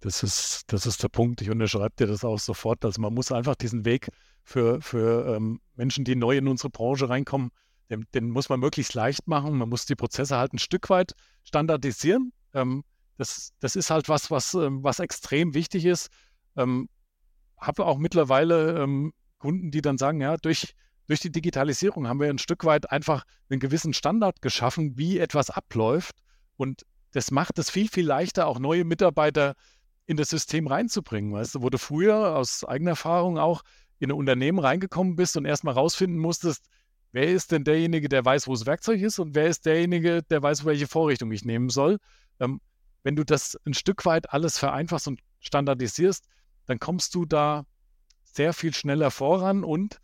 Das 0.00 0.22
ist, 0.22 0.64
das 0.72 0.86
ist 0.86 1.02
der 1.02 1.08
Punkt. 1.08 1.42
Ich 1.42 1.50
unterschreibe 1.50 1.94
dir 1.98 2.06
das 2.06 2.24
auch 2.24 2.38
sofort. 2.38 2.84
Also 2.84 3.00
man 3.00 3.12
muss 3.12 3.32
einfach 3.32 3.56
diesen 3.56 3.84
Weg 3.84 4.08
für, 4.44 4.80
für 4.80 5.36
ähm, 5.36 5.60
Menschen, 5.74 6.04
die 6.04 6.16
neu 6.16 6.36
in 6.36 6.48
unsere 6.48 6.70
Branche 6.70 7.08
reinkommen, 7.08 7.50
den, 7.90 8.06
den, 8.14 8.30
muss 8.30 8.48
man 8.48 8.60
möglichst 8.60 8.94
leicht 8.94 9.26
machen. 9.26 9.58
Man 9.58 9.68
muss 9.68 9.86
die 9.86 9.96
Prozesse 9.96 10.36
halt 10.36 10.52
ein 10.52 10.58
Stück 10.58 10.88
weit 10.88 11.12
standardisieren. 11.42 12.32
Ähm, 12.54 12.84
das, 13.16 13.52
das 13.60 13.76
ist 13.76 13.90
halt 13.90 14.08
was, 14.08 14.30
was, 14.30 14.54
ähm, 14.54 14.82
was 14.84 15.00
extrem 15.00 15.52
wichtig 15.54 15.84
ist. 15.84 16.08
Ähm, 16.56 16.88
habe 17.58 17.84
auch 17.84 17.98
mittlerweile 17.98 18.82
ähm, 18.82 19.12
Kunden, 19.38 19.70
die 19.70 19.82
dann 19.82 19.98
sagen, 19.98 20.20
ja, 20.20 20.36
durch, 20.36 20.74
durch 21.06 21.20
die 21.20 21.32
Digitalisierung 21.32 22.08
haben 22.08 22.20
wir 22.20 22.28
ein 22.28 22.38
Stück 22.38 22.64
weit 22.64 22.90
einfach 22.90 23.24
einen 23.48 23.60
gewissen 23.60 23.94
Standard 23.94 24.42
geschaffen, 24.42 24.96
wie 24.96 25.18
etwas 25.18 25.50
abläuft. 25.50 26.16
Und 26.56 26.84
das 27.12 27.30
macht 27.30 27.58
es 27.58 27.70
viel, 27.70 27.88
viel 27.88 28.06
leichter, 28.06 28.46
auch 28.46 28.58
neue 28.58 28.84
Mitarbeiter 28.84 29.54
in 30.06 30.16
das 30.16 30.30
System 30.30 30.66
reinzubringen. 30.66 31.32
Weißt 31.32 31.54
du, 31.54 31.62
wo 31.62 31.70
du 31.70 31.78
früher 31.78 32.36
aus 32.36 32.64
eigener 32.64 32.90
Erfahrung 32.90 33.38
auch 33.38 33.62
in 33.98 34.10
ein 34.10 34.16
Unternehmen 34.16 34.58
reingekommen 34.58 35.16
bist 35.16 35.36
und 35.36 35.44
erstmal 35.44 35.74
rausfinden 35.74 36.18
musstest, 36.18 36.66
wer 37.12 37.28
ist 37.28 37.52
denn 37.52 37.64
derjenige, 37.64 38.08
der 38.08 38.24
weiß, 38.24 38.46
wo 38.46 38.52
das 38.52 38.66
Werkzeug 38.66 39.00
ist 39.00 39.18
und 39.18 39.34
wer 39.34 39.48
ist 39.48 39.66
derjenige, 39.66 40.22
der 40.22 40.42
weiß, 40.42 40.64
welche 40.64 40.86
Vorrichtung 40.86 41.32
ich 41.32 41.44
nehmen 41.44 41.68
soll. 41.68 41.98
Ähm, 42.40 42.60
wenn 43.02 43.16
du 43.16 43.24
das 43.24 43.58
ein 43.64 43.74
Stück 43.74 44.04
weit 44.04 44.32
alles 44.32 44.58
vereinfachst 44.58 45.08
und 45.08 45.20
standardisierst, 45.40 46.26
dann 46.66 46.78
kommst 46.78 47.14
du 47.14 47.24
da 47.24 47.64
sehr 48.34 48.52
viel 48.52 48.74
schneller 48.74 49.10
voran 49.10 49.64
und, 49.64 50.00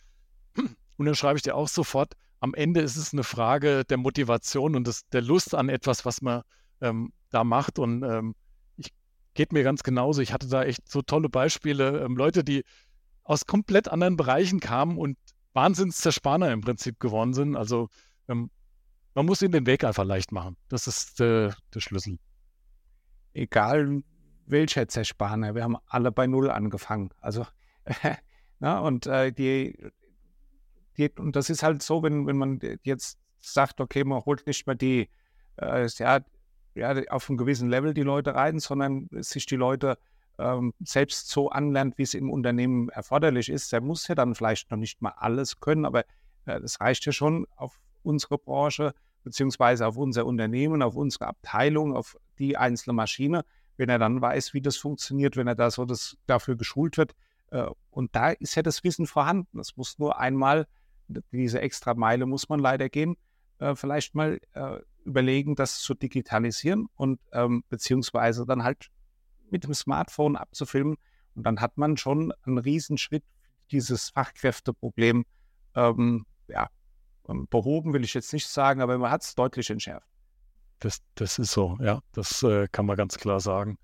und 0.97 1.07
dann 1.07 1.15
schreibe 1.15 1.37
ich 1.37 1.43
dir 1.43 1.55
auch 1.55 1.69
sofort, 1.69 2.15
am 2.41 2.55
Ende 2.55 2.81
ist 2.81 2.97
es 2.97 3.13
eine 3.13 3.25
Frage 3.25 3.85
der 3.85 3.97
Motivation 3.97 4.77
und 4.77 4.87
des, 4.87 5.09
der 5.09 5.23
Lust 5.23 5.55
an 5.55 5.69
etwas, 5.69 6.05
was 6.05 6.21
man 6.21 6.43
ähm, 6.81 7.13
da 7.31 7.43
macht. 7.43 7.79
Und 7.79 8.03
ähm, 8.03 8.35
ich 8.77 8.93
geht 9.33 9.53
mir 9.53 9.63
ganz 9.63 9.83
genauso. 9.83 10.21
Ich 10.21 10.33
hatte 10.33 10.49
da 10.49 10.63
echt 10.63 10.87
so 10.89 11.01
tolle 11.01 11.31
Beispiele, 11.31 12.05
ähm, 12.05 12.17
Leute, 12.17 12.45
die 12.45 12.65
aus 13.23 13.47
komplett 13.47 13.89
anderen 13.89 14.19
Bereichen 14.19 14.61
kamen 14.61 14.99
und 14.99 15.17
Wahnsinnszerspaner 15.55 16.53
im 16.53 16.61
Prinzip 16.61 17.01
geworden 17.01 17.33
sind. 17.33 17.57
Also 17.57 17.89
ähm, 18.29 18.51
man 19.15 19.27
muss 19.27 19.41
ihnen 19.41 19.53
den 19.53 19.67
Weg 19.67 19.85
einfach 19.85 20.05
leicht 20.05 20.33
machen. 20.33 20.57
Das 20.69 20.87
ist 20.87 21.21
äh, 21.21 21.51
der 21.73 21.81
Schlüssel. 21.81 22.19
Egal 23.33 24.03
welcher 24.47 24.89
Zerspaner, 24.89 25.55
wir 25.55 25.63
haben 25.63 25.77
alle 25.87 26.13
bei 26.13 26.27
Null 26.27 26.51
angefangen. 26.51 27.11
Also, 27.21 27.47
na, 28.61 28.81
und 28.81 29.07
äh, 29.07 29.33
die, 29.33 29.77
die, 30.97 31.11
und 31.19 31.37
das 31.37 31.51
ist 31.51 31.63
halt 31.63 31.83
so, 31.83 32.03
wenn, 32.03 32.27
wenn 32.27 32.37
man 32.37 32.61
jetzt 32.83 33.19
sagt, 33.41 33.81
okay, 33.81 34.05
man 34.05 34.25
holt 34.25 34.47
nicht 34.47 34.67
mehr 34.67 34.77
die, 34.77 35.09
äh, 35.57 35.87
ja, 35.99 36.21
ja, 36.75 36.95
auf 37.11 37.29
einem 37.29 37.37
gewissen 37.37 37.69
Level 37.69 37.95
die 37.95 38.03
Leute 38.03 38.35
rein, 38.35 38.59
sondern 38.59 39.09
sich 39.11 39.47
die 39.47 39.57
Leute 39.57 39.97
ähm, 40.39 40.73
selbst 40.81 41.29
so 41.29 41.51
anlernt, 41.51 41.99
wie 41.99 42.03
es 42.03 42.15
im 42.15 42.31
Unternehmen 42.31 42.89
erforderlich 42.89 43.49
ist. 43.49 43.73
Der 43.73 43.81
muss 43.81 44.09
ja 44.09 44.15
dann 44.15 44.35
vielleicht 44.35 44.71
noch 44.71 44.79
nicht 44.79 45.01
mal 45.01 45.15
alles 45.17 45.61
können, 45.61 45.85
aber 45.85 46.01
äh, 46.47 46.61
das 46.61 46.81
reicht 46.81 47.07
ja 47.07 47.13
schon 47.13 47.47
auf 47.57 47.79
unsere 48.03 48.39
Branche, 48.39 48.95
beziehungsweise 49.23 49.87
auf 49.87 49.97
unser 49.97 50.27
Unternehmen, 50.27 50.83
auf 50.83 50.97
unsere 50.97 51.27
Abteilung, 51.27 51.97
auf 51.97 52.17
die 52.39 52.57
einzelne 52.57 52.95
Maschine, 52.95 53.45
wenn 53.77 53.89
er 53.89 53.99
dann 53.99 54.21
weiß, 54.21 54.55
wie 54.55 54.61
das 54.61 54.77
funktioniert, 54.77 55.37
wenn 55.37 55.47
er 55.47 55.55
da 55.55 55.71
so 55.71 55.85
das, 55.85 56.17
dafür 56.27 56.57
geschult 56.57 56.99
wird. 56.99 57.15
Äh, 57.55 57.71
und 57.91 58.15
da 58.17 58.31
ist 58.31 58.57
ja 58.57 58.63
das 58.63 58.83
Wissen 58.83 59.07
vorhanden. 59.07 59.61
Es 59.61 59.77
muss 59.77 59.99
nur 59.99 60.19
einmal, 60.19 60.67
diese 61.31 61.61
extra 61.61 61.95
Meile 61.95 62.27
muss 62.27 62.49
man 62.49 62.59
leider 62.59 62.89
gehen, 62.89 63.17
äh, 63.59 63.77
vielleicht 63.77 64.15
mal 64.17 64.41
äh, 64.55 64.79
überlegen, 65.05 65.55
das 65.55 65.79
zu 65.79 65.95
digitalisieren 65.95 66.89
und 66.97 67.21
ähm, 67.33 67.63
beziehungsweise 67.69 68.45
dann 68.45 68.65
halt 68.65 68.91
mit 69.51 69.65
dem 69.65 69.75
Smartphone 69.75 70.37
abzufilmen. 70.37 70.97
Und 71.37 71.47
dann 71.47 71.61
hat 71.61 71.77
man 71.79 71.97
schon 71.97 72.33
einen 72.43 72.59
Riesenschritt, 72.59 73.25
dieses 73.71 74.11
Fachkräfteproblem 74.11 75.25
ähm, 75.77 76.27
ja, 76.49 76.69
ähm, 77.29 77.47
behoben, 77.49 77.93
will 77.93 78.03
ich 78.03 78.15
jetzt 78.15 78.33
nicht 78.33 78.49
sagen, 78.49 78.81
aber 78.81 78.99
man 78.99 79.11
hat 79.13 79.23
es 79.23 79.35
deutlich 79.35 79.71
entschärft. 79.71 80.09
Das, 80.81 80.99
das 81.15 81.39
ist 81.39 81.53
so, 81.53 81.79
ja, 81.81 82.01
das 82.13 82.43
äh, 82.43 82.67
kann 82.73 82.87
man 82.87 82.97
ganz 82.97 83.17
klar 83.17 83.39
sagen. 83.39 83.79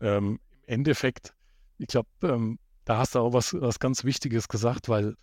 Ähm, 0.00 0.38
Im 0.66 0.74
Endeffekt, 0.74 1.34
ich 1.78 1.88
glaube, 1.88 2.08
ähm, 2.22 2.58
da 2.84 2.98
hast 2.98 3.14
du 3.14 3.20
auch 3.20 3.32
was, 3.32 3.54
was 3.54 3.78
ganz 3.78 4.04
Wichtiges 4.04 4.48
gesagt, 4.48 4.88
weil 4.88 5.16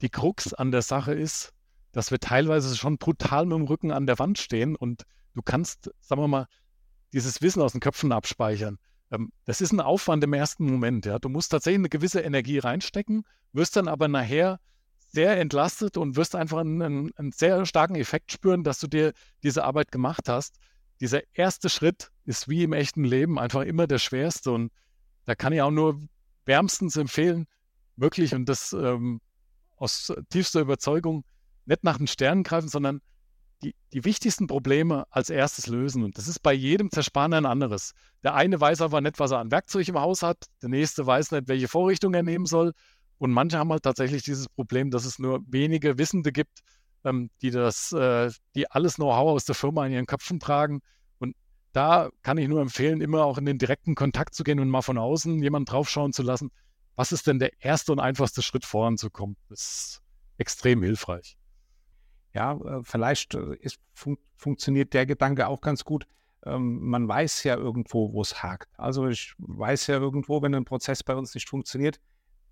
die 0.00 0.08
Krux 0.08 0.52
an 0.52 0.70
der 0.70 0.82
Sache 0.82 1.12
ist, 1.12 1.52
dass 1.92 2.10
wir 2.10 2.18
teilweise 2.18 2.76
schon 2.76 2.98
brutal 2.98 3.46
mit 3.46 3.58
dem 3.58 3.64
Rücken 3.64 3.90
an 3.92 4.06
der 4.06 4.18
Wand 4.18 4.38
stehen 4.38 4.76
und 4.76 5.04
du 5.34 5.42
kannst, 5.42 5.90
sagen 6.00 6.20
wir 6.20 6.28
mal, 6.28 6.46
dieses 7.12 7.40
Wissen 7.40 7.62
aus 7.62 7.72
den 7.72 7.80
Köpfen 7.80 8.12
abspeichern. 8.12 8.78
Ähm, 9.10 9.32
das 9.44 9.60
ist 9.60 9.72
ein 9.72 9.80
Aufwand 9.80 10.22
im 10.24 10.32
ersten 10.32 10.64
Moment. 10.66 11.06
Ja. 11.06 11.18
Du 11.18 11.28
musst 11.28 11.50
tatsächlich 11.50 11.80
eine 11.80 11.88
gewisse 11.88 12.20
Energie 12.20 12.58
reinstecken, 12.58 13.24
wirst 13.52 13.76
dann 13.76 13.88
aber 13.88 14.08
nachher 14.08 14.60
sehr 15.10 15.40
entlastet 15.40 15.96
und 15.96 16.16
wirst 16.16 16.34
einfach 16.34 16.58
einen, 16.58 16.82
einen, 16.82 17.10
einen 17.16 17.32
sehr 17.32 17.64
starken 17.64 17.94
Effekt 17.94 18.30
spüren, 18.30 18.62
dass 18.62 18.78
du 18.78 18.88
dir 18.88 19.14
diese 19.42 19.64
Arbeit 19.64 19.90
gemacht 19.90 20.28
hast. 20.28 20.56
Dieser 21.00 21.22
erste 21.34 21.70
Schritt 21.70 22.10
ist 22.24 22.48
wie 22.48 22.64
im 22.64 22.74
echten 22.74 23.04
Leben 23.04 23.38
einfach 23.38 23.62
immer 23.62 23.86
der 23.86 23.98
schwerste 23.98 24.50
und 24.50 24.70
da 25.24 25.34
kann 25.34 25.52
ich 25.52 25.62
auch 25.62 25.70
nur 25.70 26.02
wärmstens 26.48 26.96
empfehlen, 26.96 27.46
wirklich 27.96 28.34
und 28.34 28.48
das 28.48 28.72
ähm, 28.72 29.20
aus 29.76 30.12
tiefster 30.30 30.60
Überzeugung, 30.60 31.24
nicht 31.66 31.84
nach 31.84 31.98
den 31.98 32.06
Sternen 32.06 32.42
greifen, 32.42 32.68
sondern 32.68 33.00
die, 33.62 33.74
die 33.92 34.04
wichtigsten 34.04 34.46
Probleme 34.46 35.04
als 35.10 35.30
erstes 35.30 35.66
lösen. 35.66 36.02
Und 36.02 36.16
das 36.16 36.28
ist 36.28 36.40
bei 36.40 36.52
jedem 36.52 36.90
Zerspaner 36.90 37.36
ein 37.36 37.46
anderes. 37.46 37.92
Der 38.22 38.34
eine 38.34 38.60
weiß 38.60 38.80
aber 38.80 39.00
nicht, 39.00 39.18
was 39.18 39.32
er 39.32 39.38
an 39.38 39.50
Werkzeug 39.50 39.88
im 39.88 39.98
Haus 39.98 40.22
hat, 40.22 40.46
der 40.62 40.70
nächste 40.70 41.06
weiß 41.06 41.32
nicht, 41.32 41.48
welche 41.48 41.68
Vorrichtung 41.68 42.14
er 42.14 42.22
nehmen 42.22 42.46
soll. 42.46 42.72
Und 43.18 43.32
manche 43.32 43.58
haben 43.58 43.70
halt 43.70 43.82
tatsächlich 43.82 44.22
dieses 44.22 44.48
Problem, 44.48 44.90
dass 44.90 45.04
es 45.04 45.18
nur 45.18 45.40
wenige 45.46 45.98
Wissende 45.98 46.32
gibt, 46.32 46.60
ähm, 47.04 47.30
die 47.42 47.50
das, 47.50 47.92
äh, 47.92 48.30
die 48.54 48.70
alles 48.70 48.94
Know-how 48.94 49.32
aus 49.32 49.44
der 49.44 49.54
Firma 49.54 49.86
in 49.86 49.92
ihren 49.92 50.06
Köpfen 50.06 50.40
tragen. 50.40 50.80
Da 51.72 52.10
kann 52.22 52.38
ich 52.38 52.48
nur 52.48 52.60
empfehlen, 52.60 53.00
immer 53.00 53.24
auch 53.24 53.38
in 53.38 53.44
den 53.44 53.58
direkten 53.58 53.94
Kontakt 53.94 54.34
zu 54.34 54.44
gehen 54.44 54.60
und 54.60 54.68
mal 54.68 54.82
von 54.82 54.98
außen 54.98 55.42
jemanden 55.42 55.66
draufschauen 55.66 56.12
zu 56.12 56.22
lassen. 56.22 56.50
Was 56.96 57.12
ist 57.12 57.26
denn 57.26 57.38
der 57.38 57.52
erste 57.62 57.92
und 57.92 58.00
einfachste 58.00 58.42
Schritt 58.42 58.64
voranzukommen? 58.64 59.36
Das 59.48 59.60
ist 59.60 60.02
extrem 60.38 60.82
hilfreich. 60.82 61.36
Ja, 62.34 62.54
äh, 62.54 62.80
vielleicht 62.82 63.34
äh, 63.34 63.56
ist, 63.56 63.78
fun 63.94 64.18
funktioniert 64.36 64.94
der 64.94 65.06
Gedanke 65.06 65.48
auch 65.48 65.60
ganz 65.60 65.84
gut. 65.84 66.06
Ähm, 66.44 66.88
man 66.88 67.08
weiß 67.08 67.42
ja 67.44 67.56
irgendwo, 67.56 68.12
wo 68.12 68.22
es 68.22 68.42
hakt. 68.42 68.68
Also 68.76 69.08
ich 69.08 69.34
weiß 69.38 69.88
ja 69.88 69.96
irgendwo, 69.96 70.42
wenn 70.42 70.54
ein 70.54 70.64
Prozess 70.64 71.02
bei 71.02 71.16
uns 71.16 71.34
nicht 71.34 71.48
funktioniert, 71.48 72.00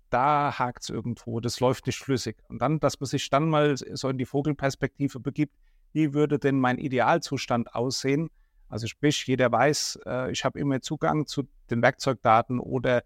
da 0.09 0.57
hakt 0.57 0.83
es 0.83 0.89
irgendwo, 0.89 1.39
das 1.39 1.59
läuft 1.59 1.85
nicht 1.85 1.99
flüssig. 1.99 2.37
Und 2.47 2.61
dann, 2.61 2.79
dass 2.79 2.99
man 2.99 3.07
sich 3.07 3.29
dann 3.29 3.49
mal 3.49 3.75
so 3.77 4.09
in 4.09 4.17
die 4.17 4.25
Vogelperspektive 4.25 5.19
begibt, 5.19 5.55
wie 5.93 6.13
würde 6.13 6.39
denn 6.39 6.59
mein 6.59 6.77
Idealzustand 6.77 7.73
aussehen? 7.73 8.29
Also 8.69 8.87
sprich, 8.87 9.25
jeder 9.27 9.51
weiß, 9.51 9.99
äh, 10.05 10.31
ich 10.31 10.43
habe 10.43 10.59
immer 10.59 10.81
Zugang 10.81 11.25
zu 11.25 11.43
den 11.69 11.81
Werkzeugdaten 11.81 12.59
oder 12.59 13.03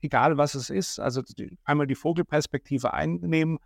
egal 0.00 0.36
was 0.36 0.54
es 0.54 0.70
ist, 0.70 1.00
also 1.00 1.22
die, 1.22 1.56
einmal 1.64 1.86
die 1.86 1.94
Vogelperspektive 1.94 2.92
einnehmen, 2.92 3.58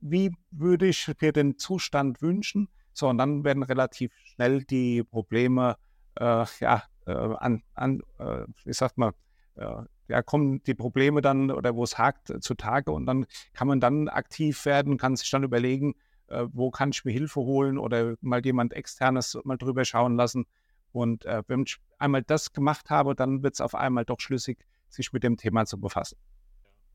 wie 0.00 0.32
würde 0.50 0.86
ich 0.86 1.10
mir 1.20 1.32
den 1.32 1.58
Zustand 1.58 2.22
wünschen? 2.22 2.68
So, 2.92 3.08
und 3.08 3.18
dann 3.18 3.44
werden 3.44 3.62
relativ 3.62 4.12
schnell 4.24 4.64
die 4.64 5.02
Probleme, 5.02 5.76
äh, 6.16 6.44
ja, 6.60 6.82
äh, 7.06 7.12
an, 7.12 7.62
an 7.74 8.00
äh, 8.18 8.44
wie 8.64 8.72
sagt 8.72 8.98
man, 8.98 9.12
äh, 9.56 9.82
ja, 10.08 10.22
kommen 10.22 10.62
die 10.64 10.74
Probleme 10.74 11.20
dann 11.20 11.50
oder 11.50 11.74
wo 11.76 11.84
es 11.84 11.96
hakt 11.98 12.32
zutage 12.42 12.90
und 12.90 13.06
dann 13.06 13.26
kann 13.52 13.68
man 13.68 13.80
dann 13.80 14.08
aktiv 14.08 14.64
werden, 14.64 14.96
kann 14.96 15.16
sich 15.16 15.30
dann 15.30 15.44
überlegen, 15.44 15.94
äh, 16.26 16.46
wo 16.52 16.70
kann 16.70 16.90
ich 16.90 17.04
mir 17.04 17.12
Hilfe 17.12 17.40
holen 17.40 17.78
oder 17.78 18.14
mal 18.20 18.44
jemand 18.44 18.72
externes 18.72 19.38
mal 19.44 19.56
drüber 19.56 19.84
schauen 19.84 20.16
lassen. 20.16 20.46
Und 20.92 21.24
äh, 21.24 21.42
wenn 21.46 21.62
ich 21.62 21.76
einmal 21.98 22.22
das 22.22 22.52
gemacht 22.52 22.90
habe, 22.90 23.14
dann 23.14 23.42
wird 23.42 23.54
es 23.54 23.60
auf 23.60 23.74
einmal 23.74 24.04
doch 24.04 24.20
schlüssig, 24.20 24.58
sich 24.88 25.12
mit 25.12 25.22
dem 25.22 25.36
Thema 25.36 25.66
zu 25.66 25.78
befassen. 25.78 26.16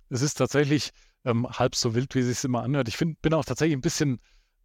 Es 0.10 0.22
ist 0.22 0.36
tatsächlich 0.36 0.92
ähm, 1.24 1.48
halb 1.50 1.76
so 1.76 1.96
wild, 1.96 2.14
wie 2.16 2.20
es 2.20 2.28
sich 2.28 2.44
immer 2.44 2.64
anhört. 2.64 2.88
Ich 2.88 2.98
find, 2.98 3.22
bin 3.22 3.34
auch 3.34 3.46
tatsächlich 3.46 3.76
ein 3.76 3.82
bisschen 3.82 4.20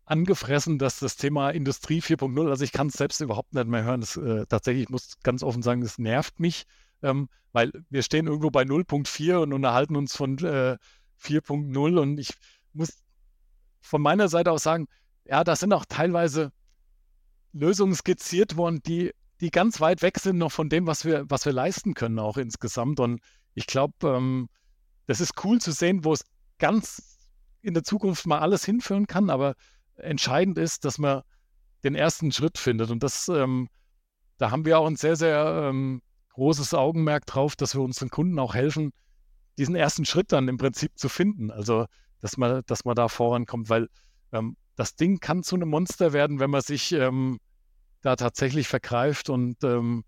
angefressen, 0.05 0.79
dass 0.79 0.99
das 0.99 1.16
Thema 1.16 1.51
Industrie 1.51 2.01
4.0, 2.01 2.49
also 2.49 2.64
ich 2.64 2.73
kann 2.73 2.88
es 2.88 2.95
selbst 2.95 3.21
überhaupt 3.21 3.55
nicht 3.55 3.66
mehr 3.66 3.85
hören. 3.85 4.01
Das, 4.01 4.16
äh, 4.16 4.45
tatsächlich, 4.47 4.85
ich 4.85 4.88
muss 4.88 5.14
ganz 5.23 5.43
offen 5.43 5.62
sagen, 5.62 5.83
es 5.83 5.99
nervt 5.99 6.40
mich, 6.40 6.64
ähm, 7.03 7.29
weil 7.53 7.73
wir 7.88 8.03
stehen 8.03 8.27
irgendwo 8.27 8.51
bei 8.51 8.62
0.4 8.62 9.37
und 9.37 9.53
unterhalten 9.53 9.97
uns 9.97 10.16
von 10.16 10.37
äh, 10.38 10.77
4.0 11.23 11.99
und 11.99 12.19
ich 12.19 12.35
muss 12.73 13.03
von 13.81 14.03
meiner 14.03 14.29
Seite 14.29 14.51
aus 14.51 14.62
sagen, 14.62 14.88
ja, 15.25 15.45
da 15.45 15.55
sind 15.55 15.73
auch 15.73 15.85
teilweise 15.88 16.53
Lösungen 17.53 17.95
skizziert 17.95 18.57
worden, 18.57 18.83
die, 18.83 19.12
die 19.40 19.50
ganz 19.50 19.81
weit 19.81 20.03
weg 20.03 20.18
sind 20.18 20.38
noch 20.38 20.53
von 20.53 20.68
dem, 20.68 20.87
was 20.87 21.05
wir, 21.05 21.24
was 21.29 21.46
wir 21.46 21.53
leisten 21.53 21.94
können, 21.94 22.18
auch 22.18 22.37
insgesamt. 22.37 23.00
Und 23.00 23.20
ich 23.55 23.66
glaube, 23.66 23.94
ähm, 24.03 24.48
das 25.07 25.20
ist 25.20 25.44
cool 25.44 25.61
zu 25.61 25.72
sehen, 25.72 26.05
wo 26.05 26.12
es 26.12 26.24
ganz 26.59 27.18
in 27.62 27.74
der 27.74 27.83
Zukunft 27.83 28.26
mal 28.26 28.38
alles 28.38 28.64
hinführen 28.64 29.07
kann, 29.07 29.31
aber 29.31 29.55
entscheidend 29.96 30.59
ist, 30.59 30.85
dass 30.85 30.98
man 30.98 31.22
den 31.85 31.94
ersten 31.94 32.33
Schritt 32.33 32.59
findet. 32.59 32.90
Und 32.90 33.03
das, 33.03 33.29
ähm, 33.29 33.68
da 34.38 34.50
haben 34.50 34.64
wir 34.64 34.79
auch 34.79 34.87
ein 34.87 34.96
sehr, 34.96 35.16
sehr 35.16 35.68
ähm, 35.68 36.03
großes 36.35 36.74
Augenmerk 36.74 37.26
drauf, 37.26 37.57
dass 37.57 37.74
wir 37.74 37.83
unseren 37.83 38.11
Kunden 38.11 38.38
auch 38.38 38.55
helfen, 38.55 38.92
diesen 39.59 39.74
ersten 39.74 40.05
Schritt 40.05 40.33
dann 40.33 40.48
im 40.48 40.59
Prinzip 40.59 40.92
zu 40.98 41.09
finden. 41.09 41.50
Also, 41.50 41.87
dass 42.20 42.37
man, 42.37 42.62
dass 42.66 42.85
man 42.85 42.94
da 42.94 43.09
vorankommt, 43.09 43.68
weil 43.68 43.88
ähm, 44.33 44.57
das 44.76 44.96
Ding 44.96 45.20
kann 45.20 45.42
zu 45.42 45.57
einem 45.57 45.68
Monster 45.68 46.12
werden, 46.12 46.38
wenn 46.38 46.50
man 46.50 46.62
sich 46.62 46.92
ähm, 46.92 47.38
da 48.02 48.16
tatsächlich 48.16 48.68
vergreift 48.68 49.30
und 49.30 49.62
ähm, 49.64 50.04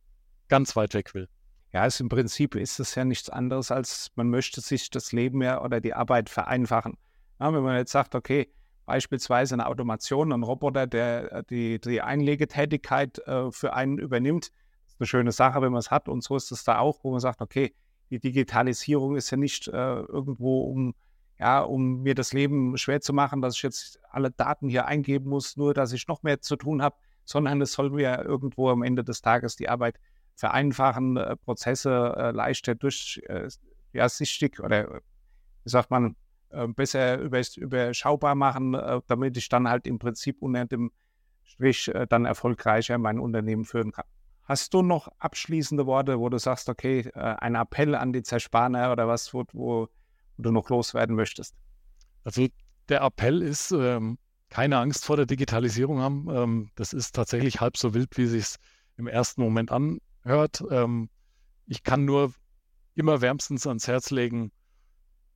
ganz 0.49 0.77
weit 0.77 0.95
weg 0.95 1.15
will. 1.15 1.29
Ja, 1.73 1.87
es 1.87 2.01
im 2.01 2.09
Prinzip 2.09 2.55
ist 2.55 2.81
es 2.81 2.95
ja 2.95 3.05
nichts 3.05 3.31
anderes, 3.31 3.71
als 3.71 4.11
man 4.15 4.29
möchte 4.29 4.61
sich 4.61 4.91
das 4.91 5.13
Leben 5.13 5.43
ja 5.43 5.63
oder 5.63 5.81
die 5.81 5.95
Arbeit 5.95 6.29
vereinfachen. 6.29 6.99
Ja, 7.41 7.53
wenn 7.53 7.63
man 7.63 7.77
jetzt 7.77 7.93
sagt, 7.93 8.15
okay, 8.15 8.53
beispielsweise 8.85 9.55
eine 9.55 9.67
Automation, 9.67 10.33
ein 10.33 10.43
Roboter, 10.43 10.87
der 10.87 11.33
äh, 11.33 11.45
die, 11.49 11.81
die 11.81 12.03
Einlegetätigkeit 12.03 13.19
äh, 13.27 13.51
für 13.51 13.73
einen 13.73 13.99
übernimmt, 13.99 14.53
ist 14.87 15.01
eine 15.01 15.07
schöne 15.07 15.33
Sache, 15.33 15.63
wenn 15.63 15.73
man 15.73 15.79
es 15.79 15.91
hat. 15.91 16.09
Und 16.09 16.23
so 16.23 16.37
ist 16.37 16.53
es 16.53 16.65
da 16.65 16.79
auch, 16.79 17.03
wo 17.03 17.11
man 17.11 17.21
sagt, 17.21 17.41
okay, 17.41 17.75
die 18.11 18.21
Digitalisierung 18.21 19.17
ist 19.17 19.31
ja 19.31 19.39
nicht 19.39 19.69
äh, 19.69 19.73
irgendwo, 19.73 20.65
um, 20.65 20.95
ja, 21.39 21.61
um 21.63 22.03
mir 22.03 22.15
das 22.15 22.35
Leben 22.35 22.77
schwer 22.77 23.01
zu 23.01 23.15
machen, 23.15 23.41
dass 23.41 23.57
ich 23.57 23.63
jetzt 23.63 23.99
alle 24.11 24.31
Daten 24.31 24.69
hier 24.69 24.85
eingeben 24.85 25.31
muss, 25.31 25.57
nur 25.57 25.73
dass 25.73 25.93
ich 25.93 26.07
noch 26.09 26.23
mehr 26.23 26.43
zu 26.43 26.57
tun 26.57 26.83
habe, 26.83 26.97
sondern 27.25 27.61
es 27.61 27.73
soll 27.73 27.91
mir 27.91 28.25
irgendwo 28.25 28.71
am 28.71 28.83
Ende 28.83 29.05
des 29.05 29.23
Tages 29.23 29.57
die 29.57 29.69
Arbeit 29.69 29.99
vereinfachen, 30.35 31.17
äh, 31.17 31.37
Prozesse 31.37 32.15
äh, 32.17 32.31
leichter 32.31 32.75
durch, 32.75 33.23
äh, 33.29 33.49
ja, 33.93 34.09
sichtig 34.09 34.61
oder 34.61 35.01
wie 35.65 35.71
sagt 35.71 35.91
man, 35.91 36.17
äh, 36.51 36.67
besser 36.69 37.19
überschaubar 37.19 38.35
machen, 38.35 38.75
äh, 38.75 39.01
damit 39.07 39.37
ich 39.37 39.49
dann 39.49 39.69
halt 39.69 39.87
im 39.87 39.99
Prinzip 39.99 40.37
unter 40.41 40.67
dem 40.67 40.93
Strich 41.45 41.89
äh, 41.89 42.07
dann 42.07 42.25
erfolgreicher 42.25 42.99
mein 42.99 43.19
Unternehmen 43.19 43.65
führen 43.65 43.93
kann. 43.93 44.05
Hast 44.43 44.75
du 44.75 44.83
noch 44.83 45.09
abschließende 45.19 45.87
Worte, 45.87 46.19
wo 46.19 46.29
du 46.29 46.39
sagst, 46.39 46.69
okay, 46.69 47.09
ein 47.15 47.55
Appell 47.55 47.95
an 47.95 48.13
die 48.13 48.25
Zerspaner 48.25 48.91
oder 48.91 49.07
was, 49.07 49.33
wo, 49.33 49.45
wo, 49.53 49.89
du 50.37 50.51
noch 50.51 50.69
loswerden 50.69 51.15
möchtest? 51.15 51.55
Also 52.25 52.49
der 52.89 53.03
Appell 53.03 53.41
ist, 53.41 53.71
ähm, 53.71 54.19
keine 54.53 54.77
Angst 54.77 55.07
vor 55.07 55.17
der 55.17 55.25
Digitalisierung 55.25 56.01
haben. 56.01 56.29
Ähm, 56.31 56.71
das 56.75 56.93
ist 56.93 57.15
tatsächlich 57.15 57.63
halb 57.63 57.79
so 57.79 57.95
wild, 57.95 58.19
wie 58.19 58.27
sich 58.27 58.43
es 58.43 58.57
im 58.99 59.07
ersten 59.07 59.41
Moment 59.41 59.71
anhört. 59.73 60.63
Ähm, 60.71 61.09
ich 61.67 61.83
kann 61.83 62.05
nur 62.05 62.35
immer 62.95 63.23
wärmstens 63.23 63.67
ans 63.67 63.89
Herz 63.89 64.11
legen, 64.11 64.53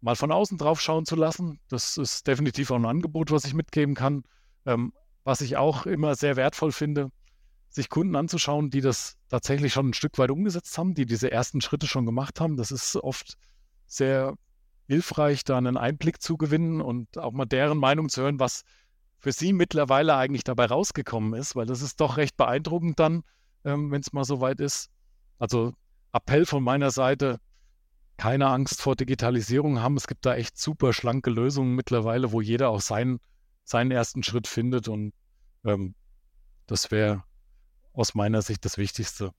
mal 0.02 0.16
von 0.16 0.30
außen 0.30 0.58
drauf 0.58 0.82
schauen 0.82 1.06
zu 1.06 1.16
lassen. 1.16 1.60
Das 1.68 1.96
ist 1.96 2.26
definitiv 2.26 2.70
auch 2.70 2.76
ein 2.76 2.84
Angebot, 2.84 3.30
was 3.30 3.46
ich 3.46 3.54
mitgeben 3.54 3.94
kann. 3.94 4.22
Ähm, 4.66 4.92
was 5.24 5.40
ich 5.40 5.56
auch 5.56 5.86
immer 5.86 6.14
sehr 6.14 6.36
wertvoll 6.36 6.70
finde, 6.70 7.10
sich 7.70 7.88
Kunden 7.88 8.16
anzuschauen, 8.16 8.68
die 8.68 8.82
das 8.82 9.16
tatsächlich 9.30 9.72
schon 9.72 9.88
ein 9.88 9.94
Stück 9.94 10.18
weit 10.18 10.30
umgesetzt 10.30 10.76
haben, 10.76 10.92
die 10.94 11.06
diese 11.06 11.32
ersten 11.32 11.62
Schritte 11.62 11.86
schon 11.86 12.04
gemacht 12.04 12.38
haben. 12.38 12.58
Das 12.58 12.70
ist 12.70 12.96
oft 12.96 13.38
sehr 13.86 14.34
hilfreich, 14.86 15.42
da 15.42 15.56
einen 15.56 15.78
Einblick 15.78 16.20
zu 16.20 16.36
gewinnen 16.36 16.82
und 16.82 17.16
auch 17.16 17.32
mal 17.32 17.46
deren 17.46 17.78
Meinung 17.78 18.10
zu 18.10 18.20
hören, 18.20 18.38
was 18.38 18.62
für 19.18 19.32
sie 19.32 19.52
mittlerweile 19.52 20.16
eigentlich 20.16 20.44
dabei 20.44 20.66
rausgekommen 20.66 21.34
ist, 21.34 21.56
weil 21.56 21.66
das 21.66 21.82
ist 21.82 22.00
doch 22.00 22.16
recht 22.16 22.36
beeindruckend 22.36 22.98
dann, 22.98 23.22
ähm, 23.64 23.90
wenn 23.90 24.00
es 24.00 24.12
mal 24.12 24.24
so 24.24 24.40
weit 24.40 24.60
ist. 24.60 24.90
Also 25.38 25.74
Appell 26.12 26.46
von 26.46 26.62
meiner 26.62 26.90
Seite, 26.90 27.40
keine 28.16 28.48
Angst 28.48 28.80
vor 28.80 28.96
Digitalisierung 28.96 29.80
haben. 29.80 29.96
Es 29.96 30.06
gibt 30.06 30.24
da 30.24 30.34
echt 30.34 30.58
super 30.58 30.92
schlanke 30.92 31.30
Lösungen 31.30 31.74
mittlerweile, 31.74 32.32
wo 32.32 32.40
jeder 32.40 32.70
auch 32.70 32.80
seinen, 32.80 33.20
seinen 33.64 33.90
ersten 33.90 34.22
Schritt 34.22 34.46
findet. 34.46 34.88
Und 34.88 35.12
ähm, 35.64 35.94
das 36.66 36.90
wäre 36.90 37.24
aus 37.92 38.14
meiner 38.14 38.42
Sicht 38.42 38.64
das 38.64 38.78
Wichtigste. 38.78 39.32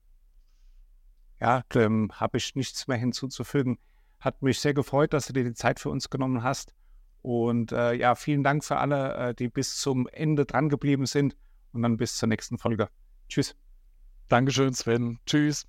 Ja, 1.40 1.62
ähm, 1.74 2.10
habe 2.14 2.38
ich 2.38 2.54
nichts 2.54 2.86
mehr 2.88 2.96
hinzuzufügen. 2.96 3.78
Hat 4.20 4.42
mich 4.42 4.60
sehr 4.60 4.74
gefreut, 4.74 5.12
dass 5.12 5.26
du 5.26 5.32
dir 5.32 5.44
die 5.44 5.54
Zeit 5.54 5.78
für 5.80 5.90
uns 5.90 6.10
genommen 6.10 6.42
hast. 6.42 6.74
Und 7.22 7.72
äh, 7.72 7.94
ja, 7.94 8.14
vielen 8.14 8.42
Dank 8.42 8.64
für 8.64 8.76
alle, 8.78 9.14
äh, 9.14 9.34
die 9.34 9.48
bis 9.48 9.76
zum 9.76 10.06
Ende 10.08 10.46
dran 10.46 10.68
geblieben 10.68 11.06
sind. 11.06 11.36
Und 11.72 11.82
dann 11.82 11.96
bis 11.96 12.16
zur 12.16 12.28
nächsten 12.28 12.58
Folge. 12.58 12.88
Tschüss. 13.28 13.54
Dankeschön, 14.28 14.74
Sven. 14.74 15.18
Tschüss. 15.26 15.66